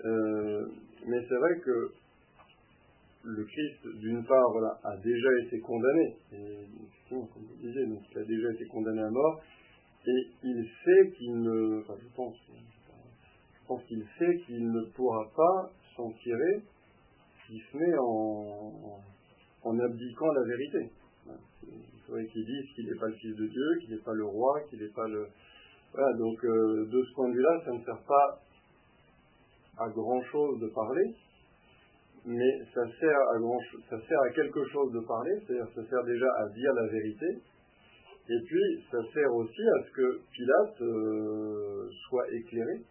[0.03, 1.91] mais c'est vrai que
[3.25, 6.67] le Christ, d'une part, voilà, a déjà été condamné, et
[7.09, 9.41] comme vous disiez, donc il a déjà été condamné à mort,
[10.07, 12.35] et il sait qu'il ne, enfin je pense,
[13.67, 16.63] pense qu'il sait qu'il ne pourra pas s'en tirer,
[17.45, 20.91] si ce n'est en, abdiquant la vérité.
[21.67, 24.25] Il faudrait qu'il dise qu'il n'est pas le Fils de Dieu, qu'il n'est pas le
[24.25, 25.27] roi, qu'il n'est pas le...
[25.93, 28.39] Voilà, donc euh, de ce point de vue-là, ça ne sert pas
[29.77, 31.15] à grand-chose de parler,
[32.25, 36.03] mais ça sert à grand, ça sert à quelque chose de parler, c'est-à-dire ça sert
[36.03, 37.25] déjà à dire la vérité,
[38.27, 42.81] et puis ça sert aussi à ce que Pilate euh, soit éclairé,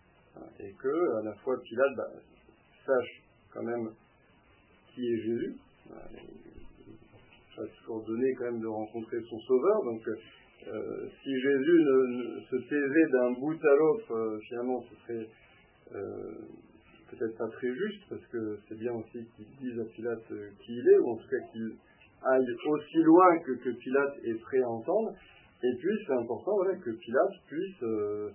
[0.58, 2.10] et que à la fois Pilate bah,
[2.86, 3.90] sache quand même
[4.94, 5.54] qui est Jésus.
[7.56, 9.84] A toujours donné quand même de rencontrer son sauveur.
[9.84, 15.28] Donc euh, si Jésus ne, se taisait d'un bout à l'autre, finalement, ce serait
[17.10, 20.26] peut-être pas très juste, parce que c'est bien aussi qu'il dise à Pilate
[20.64, 21.76] qui il est, ou en tout cas qu'il
[22.24, 25.14] aille aussi loin que, que Pilate est prêt à entendre.
[25.62, 28.30] Et puis, c'est important voilà, que Pilate puisse euh,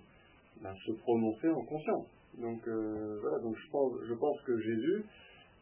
[0.62, 2.06] ben, se prononcer en conscience.
[2.38, 5.04] Donc, euh, voilà, donc je pense, que Jésus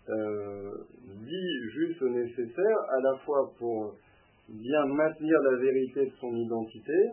[0.08, 0.72] euh,
[1.06, 3.94] dit juste nécessaire à la fois pour
[4.48, 7.11] bien maintenir la vérité de son identité,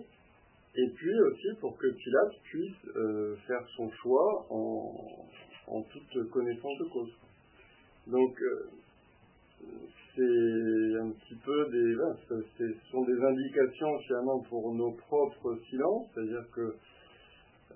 [0.75, 7.11] et puis aussi pour que Pilate puisse faire son choix en toute connaissance de cause.
[8.07, 8.37] Donc,
[10.15, 11.95] c'est un petit peu des,
[12.57, 16.75] ce sont des indications finalement pour nos propres silences, c'est-à-dire que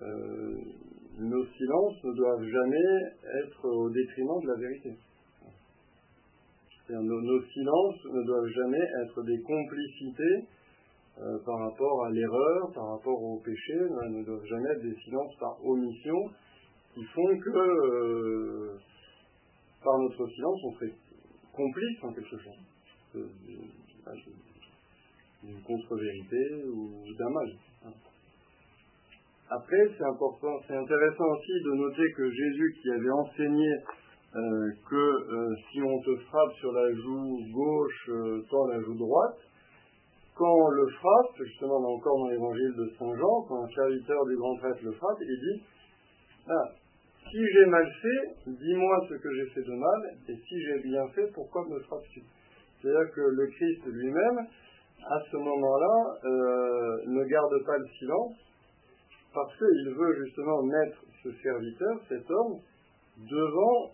[0.02, 0.56] euh,
[1.20, 4.96] nos silences ne doivent jamais être au détriment de la vérité.
[6.90, 10.48] Nos, nos, silences ne doivent jamais être des complicités
[11.20, 15.36] euh, par rapport à l'erreur, par rapport au péché, ne doivent jamais être des silences
[15.40, 16.16] par omission
[16.96, 18.78] qui font que euh,
[19.84, 20.94] par notre silence on serait
[21.54, 22.48] complice en quelque chose
[25.44, 27.68] d'une contre-vérité ou d'un mal.
[29.52, 33.70] Après, c'est important, c'est intéressant aussi de noter que Jésus, qui avait enseigné
[34.36, 39.40] euh, que euh, si on te frappe sur la joue gauche, euh, la joue droite,
[40.36, 44.38] quand on le frappe, justement encore dans l'évangile de Saint Jean, quand un serviteur du
[44.38, 45.64] grand prêtre le frappe, il dit
[46.48, 46.70] ah,
[47.32, 51.08] si j'ai mal fait, dis-moi ce que j'ai fait de mal, et si j'ai bien
[51.16, 52.22] fait, pourquoi me frappes-tu?
[52.82, 54.48] C'est-à-dire que le Christ lui-même,
[55.10, 58.38] à ce moment-là, euh, ne garde pas le silence,
[59.34, 62.60] parce qu'il veut justement mettre ce serviteur, cet homme,
[63.18, 63.92] devant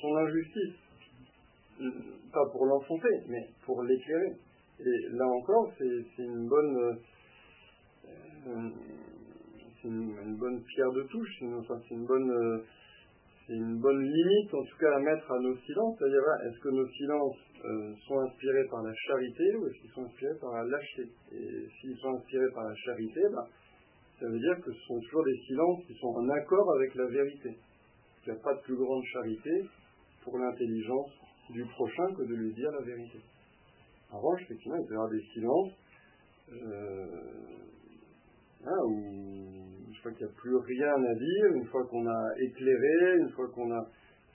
[0.00, 0.74] son injustice.
[2.32, 4.32] Pas pour l'enfoncer, mais pour l'éclairer.
[4.80, 6.98] Et là encore, c'est une bonne...
[8.46, 8.70] Euh,
[9.86, 12.58] une, bonne pierre de touche, c'est une bonne, euh,
[13.48, 16.88] une bonne limite en tout cas à mettre à nos silences, c'est-à-dire est-ce que nos
[16.88, 21.08] silences euh, sont inspirés par la charité ou est-ce qu'ils sont inspirés par la lâcheté?
[21.32, 23.46] Et s'ils sont inspirés par la charité, bah,
[24.20, 27.06] ça veut dire que ce sont toujours des silences qui sont en accord avec la
[27.06, 27.56] vérité.
[28.24, 29.66] Il n'y a pas de plus grande charité
[30.22, 31.10] pour l'intelligence
[31.50, 33.20] du prochain que de lui dire la vérité.
[34.10, 35.72] En revanche, effectivement, il y avoir des silences
[36.52, 37.06] euh,
[38.64, 39.36] hein, où
[40.12, 43.70] qu'il n'y a plus rien à dire, une fois qu'on a éclairé, une fois qu'on
[43.72, 43.84] a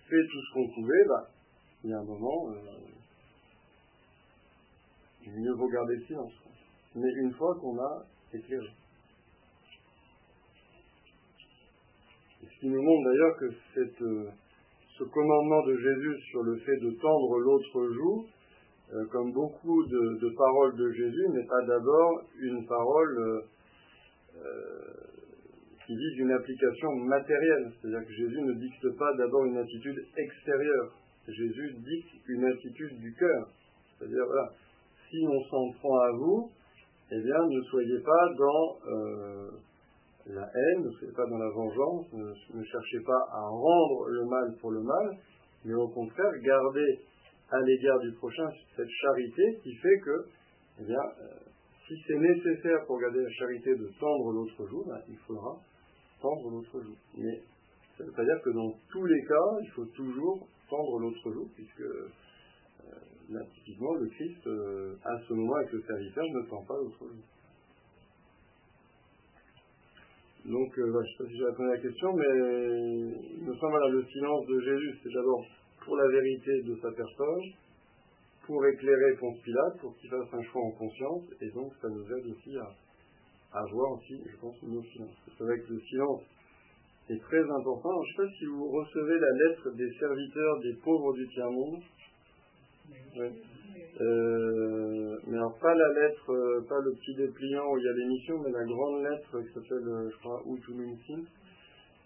[0.09, 1.29] fait tout ce qu'on pouvait, bah,
[1.83, 2.55] il y a un moment, euh,
[5.27, 6.33] mieux vaut garder le silence.
[6.95, 8.67] Mais une fois qu'on a éclairé.
[12.61, 13.45] Qui nous montre d'ailleurs que
[14.05, 14.29] euh,
[14.97, 18.25] ce commandement de Jésus sur le fait de tendre l'autre joue,
[18.93, 23.43] euh, comme beaucoup de, paroles de Jésus, n'est pas d'abord une parole
[25.85, 27.71] qui vise une application matérielle.
[27.81, 30.93] C'est-à-dire que Jésus ne dicte pas d'abord une attitude extérieure.
[31.27, 33.49] Jésus dicte une attitude du cœur.
[33.97, 34.51] C'est-à-dire, voilà,
[35.09, 36.51] si on s'en prend à vous,
[37.11, 39.49] eh bien, ne soyez pas dans euh,
[40.27, 44.55] la haine, ne soyez pas dans la vengeance, ne, cherchez pas à rendre le mal
[44.59, 45.17] pour le mal,
[45.65, 46.99] mais au contraire, gardez
[47.49, 50.25] à l'égard du prochain cette charité qui fait que,
[50.79, 51.51] eh bien, euh,
[51.87, 55.59] si c'est nécessaire pour garder la charité de tendre l'autre jour, ben, il faudra
[56.21, 56.95] tendre l'autre joue.
[57.17, 57.41] Mais
[57.97, 61.31] ça ne veut pas dire que dans tous les cas, il faut toujours tendre l'autre
[61.31, 62.07] joue, puisque euh,
[63.29, 66.99] là, typiquement, le Christ, euh, à ce moment avec le serviteur, ne tend pas l'autre
[66.99, 67.23] joue.
[70.45, 72.25] Donc, euh, bah, je ne sais pas si j'ai répondu à la question, mais
[73.37, 75.45] il me semble, voilà, le silence de Jésus, c'est d'abord
[75.85, 77.43] pour la vérité de sa personne,
[78.45, 82.03] pour éclairer Ponce Pilate, pour qu'il fasse un choix en conscience, et donc ça nous
[82.03, 85.15] aide aussi à, avoir aussi, je pense, nos silences.
[85.37, 86.21] C'est vrai que le silence
[87.09, 87.89] est très important.
[88.03, 91.81] je ne sais pas si vous recevez la lettre des serviteurs des pauvres du tiers-monde.
[93.99, 97.93] Euh, mais alors pas la lettre, euh, pas le petit dépliant où il y a
[97.93, 101.23] l'émission, mais la grande lettre qui s'appelle, euh, je crois, Utuminsin.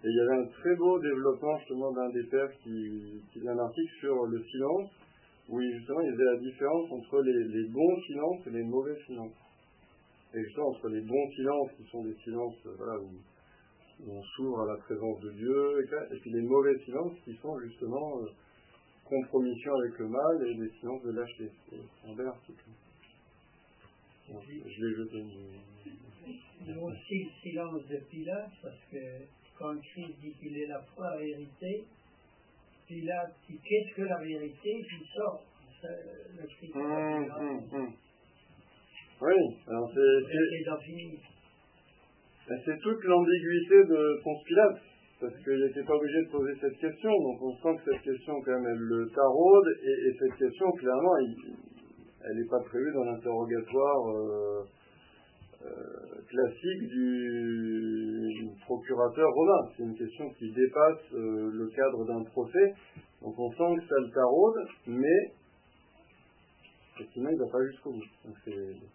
[0.03, 3.49] Et il y avait un très beau développement justement d'un des pères qui, qui faisait
[3.49, 4.89] un article sur le silence,
[5.49, 9.45] où justement il y avait la différence entre les, bons silences et les mauvais silences
[10.33, 14.73] et justement entre les bons silences qui sont des silences euh, où, on s'ouvre à
[14.73, 15.79] la présence de Dieu,
[16.11, 18.19] et, puis les mauvais silences qui sont justement
[19.08, 21.49] compromission avec le mal et des silences de lâcheté.
[21.70, 22.64] C'est un bel article.
[24.28, 25.24] je l'ai jeté.
[26.62, 28.97] Il y a aussi le silence de Pilate, parce que
[29.58, 31.84] quand Christ dit qu'il est la foi, la vérité,
[32.88, 35.43] Pilate dit qu'est-ce que la vérité, qui sort
[35.84, 36.76] le Christ.
[36.76, 37.93] Hum, hum, hum.
[39.22, 39.34] Oui,
[39.68, 40.36] alors c'est.
[42.47, 44.82] C'est toute l'ambiguïté de Ponce Pilate,
[45.26, 48.34] parce qu'il n'était pas obligé de poser cette question, donc on sent que cette question,
[48.41, 54.09] quand même, elle le taraude, et, cette question, clairement, elle n'est pas prévue dans l'interrogatoire
[54.09, 54.63] euh,
[55.63, 59.69] euh, classique du, procurateur romain.
[59.76, 62.73] C'est une question qui dépasse euh, le cadre d'un procès,
[63.21, 65.34] donc on sent que ça le taraude, mais
[67.13, 68.95] sinon il ne va pas jusqu'au bout.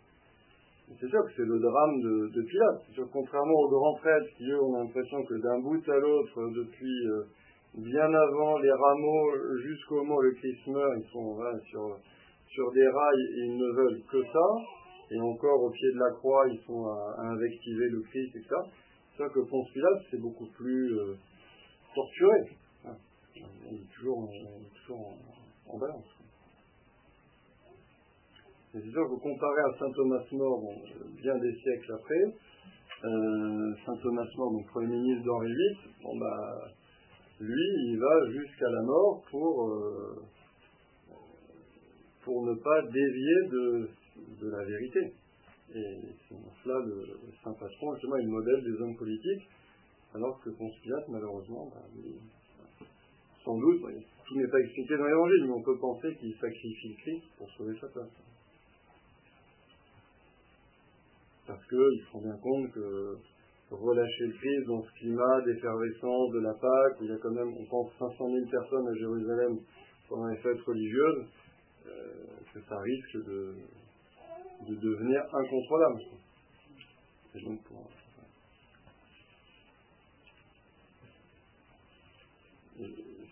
[0.99, 2.83] C'est sûr que c'est le drame de, Pilate.
[2.93, 7.07] Sûr, contrairement aux grands prêtres qui, eux, ont l'impression que d'un bout à l'autre, depuis
[7.07, 7.23] euh,
[7.77, 11.39] bien avant les rameaux jusqu'au moment où le Christ meurt, ils sont
[11.71, 14.47] sur, des rails et ils ne veulent que ça.
[15.13, 18.49] Et encore au pied de la croix, ils sont à, invectiver le Christ, etc.
[19.11, 21.15] C'est sûr que Ponce Pilate, c'est beaucoup plus euh,
[21.95, 22.39] torturé.
[23.71, 24.29] Il est toujours,
[24.75, 25.15] toujours
[25.69, 26.20] en balance.
[28.73, 30.63] C'est sûr que vous comparez à saint Thomas More,
[31.21, 32.23] bien des siècles après,
[33.05, 36.69] euh, saint Thomas More, donc premier ministre d'Henri VIII, bah,
[37.41, 40.23] lui, il va jusqu'à la mort pour, euh,
[42.23, 43.89] pour ne pas dévier de,
[44.43, 45.15] la vérité.
[45.75, 45.99] Et
[46.29, 47.07] c'est cela le,
[47.43, 49.49] saint patron, justement, est le modèle des hommes politiques,
[50.15, 51.83] alors que Ponce malheureusement, bah,
[53.45, 53.83] sans doute,
[54.29, 57.75] tout n'est pas expliqué dans l'évangile, mais on peut penser qu'il sacrifie Christ pour sauver
[57.81, 58.30] sa place.
[61.51, 63.17] Parce qu'ils se rendent bien compte que
[63.71, 67.31] relâcher le Christ dans ce climat d'effervescence de la Pâque, où il y a quand
[67.31, 69.59] même, on pense, 500 000 personnes à Jérusalem
[70.09, 71.27] pendant les fêtes religieuses,
[71.87, 71.91] euh,
[72.53, 73.55] que ça risque de,
[74.69, 76.01] de devenir incontrôlable.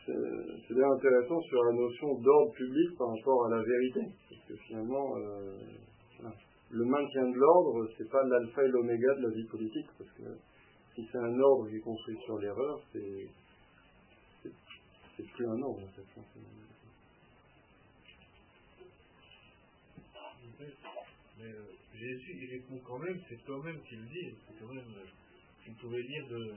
[0.07, 4.01] c'est bien intéressant sur la notion d'ordre public par rapport à la vérité,
[4.31, 5.57] parce que finalement, euh,
[6.71, 10.39] le maintien de l'ordre, c'est pas l'alpha et l'oméga de la vie politique, parce que
[10.95, 13.29] si c'est un ordre qui est construit sur l'erreur, c'est,
[14.43, 16.03] c'est, plus un ordre en fait.
[21.39, 21.65] Mais euh,
[21.95, 25.07] Jésus, il répond quand même, c'est toi-même qui le dis, c'est quand même, euh,
[25.65, 26.55] tu pouvais dire de,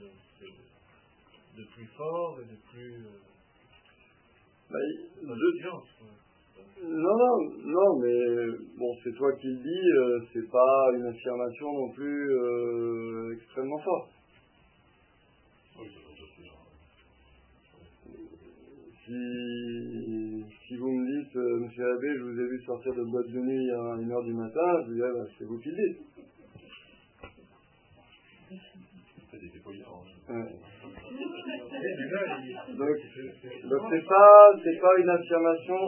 [1.56, 2.94] de, plus fort et de plus.
[2.94, 3.20] Euh,
[4.70, 4.78] bah,
[6.82, 8.18] non, non, non, mais
[8.76, 13.78] bon, c'est toi qui le dis, euh, c'est pas une affirmation non plus euh, extrêmement
[13.78, 14.10] forte.
[19.04, 23.28] Si, si vous me dites, euh, monsieur Abbé, je vous ai vu sortir de boîte
[23.28, 26.00] de nuit à 1h du matin, je vous dirais, bah, c'est vous qui le dites.
[32.78, 32.96] Donc,
[33.70, 35.78] donc c'est pas, c'est pas une affirmation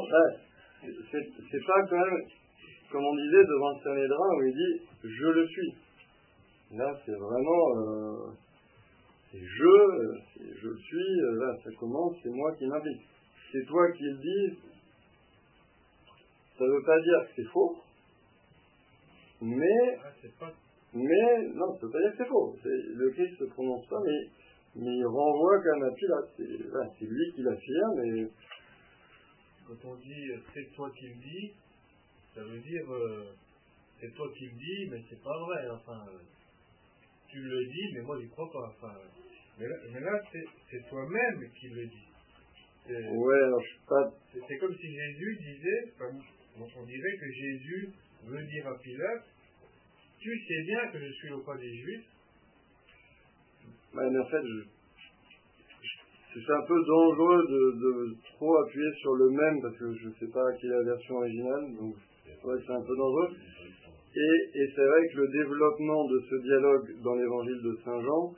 [1.11, 2.21] c'est pas quand même,
[2.91, 5.75] comme on disait devant le Sanhédrin, où il dit je le suis.
[6.73, 8.33] Là, c'est vraiment euh,
[9.35, 13.03] je, je le suis, euh, là, ça commence, c'est moi qui m'implique.
[13.53, 14.59] C'est toi qui le dis,
[16.59, 17.77] ça ne veut pas dire que c'est faux,
[19.41, 19.99] mais,
[20.41, 20.53] ah,
[20.95, 22.57] mais, non, ça ne veut pas dire que c'est faux.
[22.65, 24.29] Le Christ se prononce pas, mais,
[24.77, 26.31] mais il renvoie quand même à Pilate.
[26.99, 28.29] C'est lui qui l'affirme, et
[29.67, 31.53] quand on dit euh, c'est toi qui le dis,
[32.35, 33.35] ça veut dire euh,
[34.01, 35.69] c'est toi qui le dis, mais c'est pas vrai.
[35.71, 36.19] Enfin, euh,
[37.29, 38.75] tu le dis, mais moi j'y crois pas.
[38.77, 38.95] Enfin,
[39.59, 40.21] mais là,
[40.71, 42.09] c'est toi-même qui le dis.
[42.89, 44.13] Ouais, alors je suis pas.
[44.49, 45.93] C'est comme si Jésus disait,
[46.59, 47.89] on dirait que Jésus
[48.25, 49.25] veut dire à Pilate,
[50.19, 52.07] tu sais bien que je suis le roi des Juifs.
[53.95, 54.74] Ouais, mais en fait, je,
[56.35, 60.33] c'est un peu dangereux de, trop appuyer sur le même parce que je ne sais
[60.33, 61.95] pas quelle est la version originale, donc
[62.27, 63.29] c'est un peu dangereux.
[64.17, 68.35] Et, c'est vrai que le développement de ce dialogue dans l'évangile de Saint Jean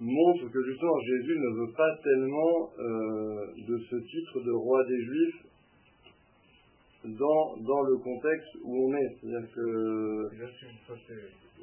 [0.00, 5.02] montre que justement Jésus ne veut pas tellement euh, de ce titre de roi des
[5.02, 5.44] Juifs
[7.04, 9.16] dans, dans le contexte où on est.
[9.20, 10.28] C'est-à-dire que.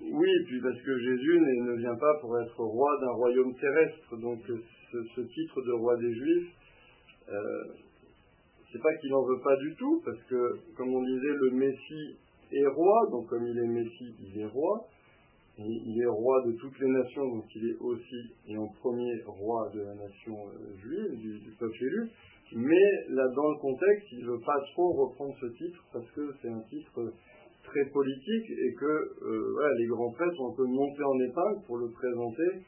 [0.04, 4.18] Oui, puis parce que Jésus ne vient pas pour être roi d'un royaume terrestre.
[4.18, 4.40] Donc
[4.92, 6.50] ce, titre de roi des Juifs,
[7.30, 7.64] euh,
[8.72, 12.18] c'est pas qu'il n'en veut pas du tout, parce que, comme on disait, le Messie
[12.52, 14.88] est roi, donc comme il est Messie, il est roi.
[15.60, 19.70] il est roi de toutes les nations, donc il est aussi et en premier roi
[19.74, 22.10] de la nation euh, juive, du, peuple élu.
[22.54, 26.34] Mais là, dans le contexte, il ne veut pas trop reprendre ce titre parce que
[26.42, 27.14] c'est un titre
[27.64, 31.78] très politique et que euh, les grands prêtres ont un peu monté en épingle pour
[31.78, 32.64] le présenter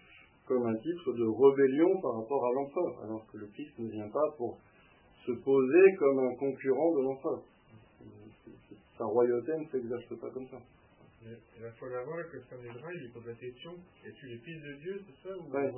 [0.45, 4.09] comme un titre de rébellion par rapport à l'empereur, alors que le Christ ne vient
[4.09, 4.59] pas pour
[5.25, 7.41] se poser comme un concurrent de l'empereur.
[8.97, 10.59] Sa royauté ne s'exerce pas comme ça.
[11.61, 13.71] La fois d'avant, que Sanhédrin, il pose la question
[14.05, 15.71] es-tu le fils de Dieu, c'est ça ou ouais.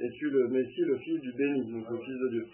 [0.00, 2.46] Es-tu le Messie, le fils du béni, donc le fils de Dieu.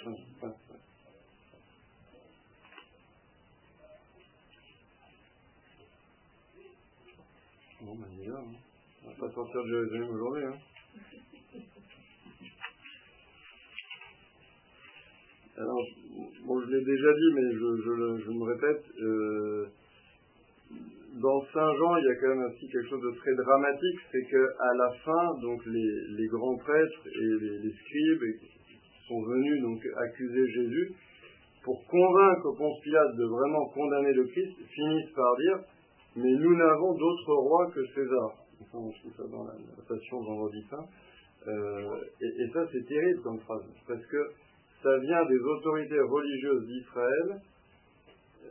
[7.94, 8.32] Ben.
[8.32, 8.44] Hein.
[9.04, 10.44] On va pas sortir de Jérusalem aujourd'hui.
[10.44, 10.56] Hein.
[15.58, 15.84] Alors,
[16.46, 18.84] bon, je l'ai déjà dit, mais je, me répète.
[18.98, 19.66] Euh,
[21.20, 24.24] dans Saint Jean, il y a quand même aussi quelque chose de très dramatique, c'est
[24.24, 28.22] qu'à la fin, donc les, grands prêtres et les, scribes
[29.06, 30.92] sont venus donc accuser Jésus
[31.62, 35.58] pour convaincre Ponce Pilate de vraiment condamner le Christ, finissent par dire
[36.16, 38.36] mais nous n'avons d'autre roi que César.
[38.74, 40.86] On trouve ça dans la, la Passion vendredi saint.
[41.48, 44.30] Euh, et, et, ça, c'est terrible comme phrase, parce que
[44.82, 47.40] ça vient des autorités religieuses d'Israël
[48.44, 48.48] euh,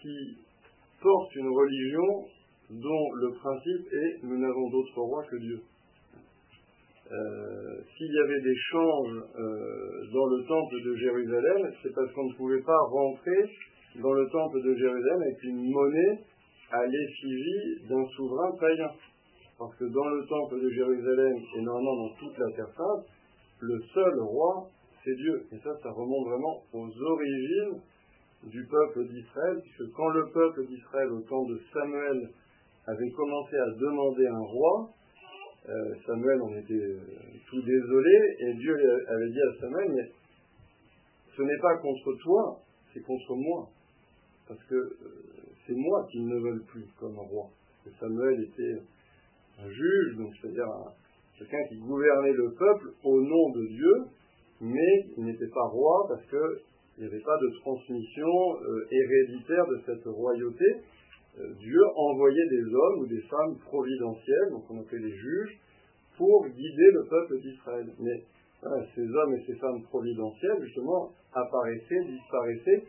[0.00, 0.38] qui
[1.02, 2.26] portent une religion
[2.70, 5.60] dont le principe est nous n'avons d'autre roi que Dieu.
[7.10, 12.28] Euh, S'il y avait des changes euh, dans le temple de Jérusalem, c'est parce qu'on
[12.28, 13.50] ne pouvait pas rentrer
[14.00, 16.20] dans le temple de Jérusalem avec une monnaie
[16.72, 18.90] à l'effigie d'un souverain païen.
[19.58, 23.06] Parce que dans le temple de Jérusalem et normalement dans toute la Terre sainte,
[23.60, 24.68] le seul roi,
[25.04, 25.46] c'est Dieu.
[25.52, 27.80] Et ça, ça remonte vraiment aux origines
[28.44, 32.28] du peuple d'Israël, puisque quand le peuple d'Israël, au temps de Samuel,
[32.86, 34.90] avait commencé à demander un roi,
[35.68, 36.98] euh, Samuel en était euh,
[37.48, 38.74] tout désolé, et Dieu
[39.08, 40.10] avait dit à Samuel, mais
[41.36, 42.58] ce n'est pas contre toi,
[42.92, 43.68] c'est contre moi.
[44.52, 44.92] Parce que euh,
[45.66, 47.48] c'est moi qu'ils ne veulent plus comme roi.
[47.98, 48.82] Samuel était
[49.58, 50.68] un juge, donc c'est-à-dire
[51.38, 53.94] quelqu'un qui gouvernait le peuple au nom de Dieu,
[54.60, 58.28] mais il n'était pas roi parce qu'il n'y avait pas de transmission
[58.62, 60.64] euh, héréditaire de cette royauté.
[61.40, 65.58] Euh, Dieu envoyait des hommes ou des femmes providentielles, donc on appelait les juges,
[66.18, 67.86] pour guider le peuple d'Israël.
[67.98, 68.22] Mais
[68.94, 72.84] ces hommes et ces femmes providentielles, justement, apparaissaient, disparaissaient,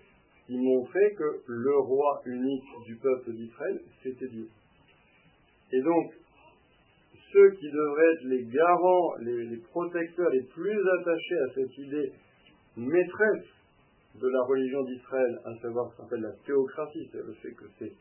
[0.45, 4.47] qui montrait que le roi unique du peuple d'Israël, c'était Dieu.
[5.71, 6.13] Et donc,
[7.31, 12.11] ceux qui devraient être les garants, les, protecteurs les plus attachés à cette idée
[12.77, 13.47] maîtresse
[14.15, 17.65] de la religion d'Israël, à savoir ce qu'on appelle la théocratie, c'est le fait que
[17.79, 17.91] c'est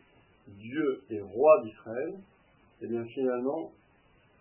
[0.49, 3.71] Dieu et roi d'Israël, et eh bien finalement,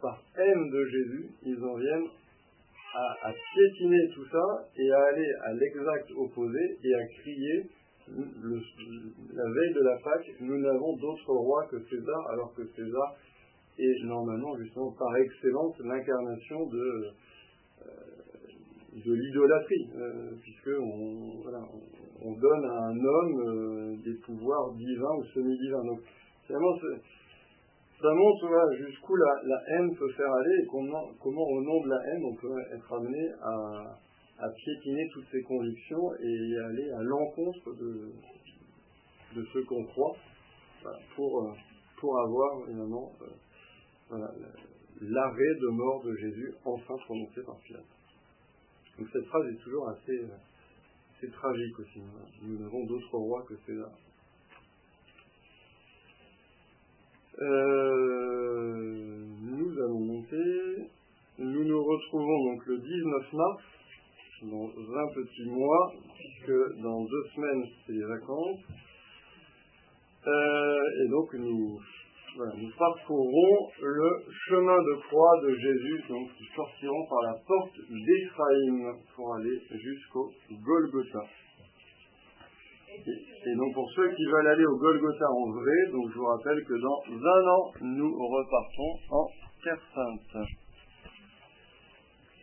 [0.02, 2.08] par haine de Jésus, ils en viennent
[2.94, 7.70] à piétiner tout ça et à aller à l'exact opposé et à crier
[8.08, 13.16] la veille de la Pâque, nous n'avons d'autre roi que César, alors que César
[13.78, 17.12] est normalement, justement, par excellence, l'incarnation de,
[17.88, 25.84] euh, l'idolâtrie, euh, puisque on, donne à un homme euh, des pouvoirs divins ou semi-divins.
[25.86, 26.00] Donc,
[26.46, 26.76] finalement,
[28.02, 32.00] ça montre voilà, jusqu'où la, haine peut faire aller et comment, au nom de la
[32.08, 33.98] haine, on peut être amené à
[34.40, 38.12] à piétiner toutes ses convictions et aller à l'encontre de,
[39.36, 40.16] ce qu'on croit
[40.82, 41.54] voilà, pour, euh,
[41.98, 43.12] pour avoir évidemment
[44.12, 44.18] euh,
[45.02, 47.86] l'arrêt de mort de Jésus enfin prononcé par Pilate.
[48.98, 52.00] Donc cette phrase est toujours assez, euh, tragique aussi.
[52.00, 52.28] Voilà.
[52.42, 53.92] Nous n'avons d'autre roi que César.
[57.40, 60.90] Euh, nous allons monter.
[61.38, 63.64] Nous nous retrouvons donc le 19 mars
[64.44, 68.60] dans un petit mois, puisque dans deux semaines, c'est les vacances.
[70.28, 71.80] Euh, et donc, nous,
[72.78, 74.10] parcourrons le
[74.48, 80.32] chemin de croix de Jésus, donc nous sortirons par la porte d'Éphraïm pour aller jusqu'au
[80.50, 81.26] Golgotha.
[82.94, 86.26] Et, et, donc pour ceux qui veulent aller au Golgotha en vrai, donc je vous
[86.26, 89.28] rappelle que dans un an, nous repartons en
[89.64, 90.61] Terre Sainte.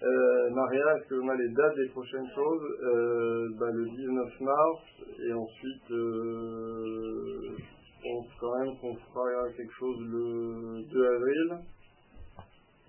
[0.01, 4.41] Euh, Maria, est-ce que vous avez les dates des prochaines choses euh, bah, Le 19
[4.43, 4.81] mars,
[5.27, 11.59] et ensuite, euh, je pense quand même qu'on fera quelque chose le 2 avril,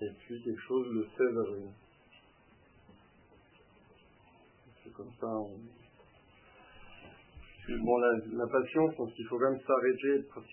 [0.01, 1.69] et puis quelque chose le 16 avril.
[4.83, 5.27] C'est comme ça.
[5.27, 5.49] On...
[7.69, 10.27] Bon, la, la passion, je pense qu'il faut quand même s'arrêter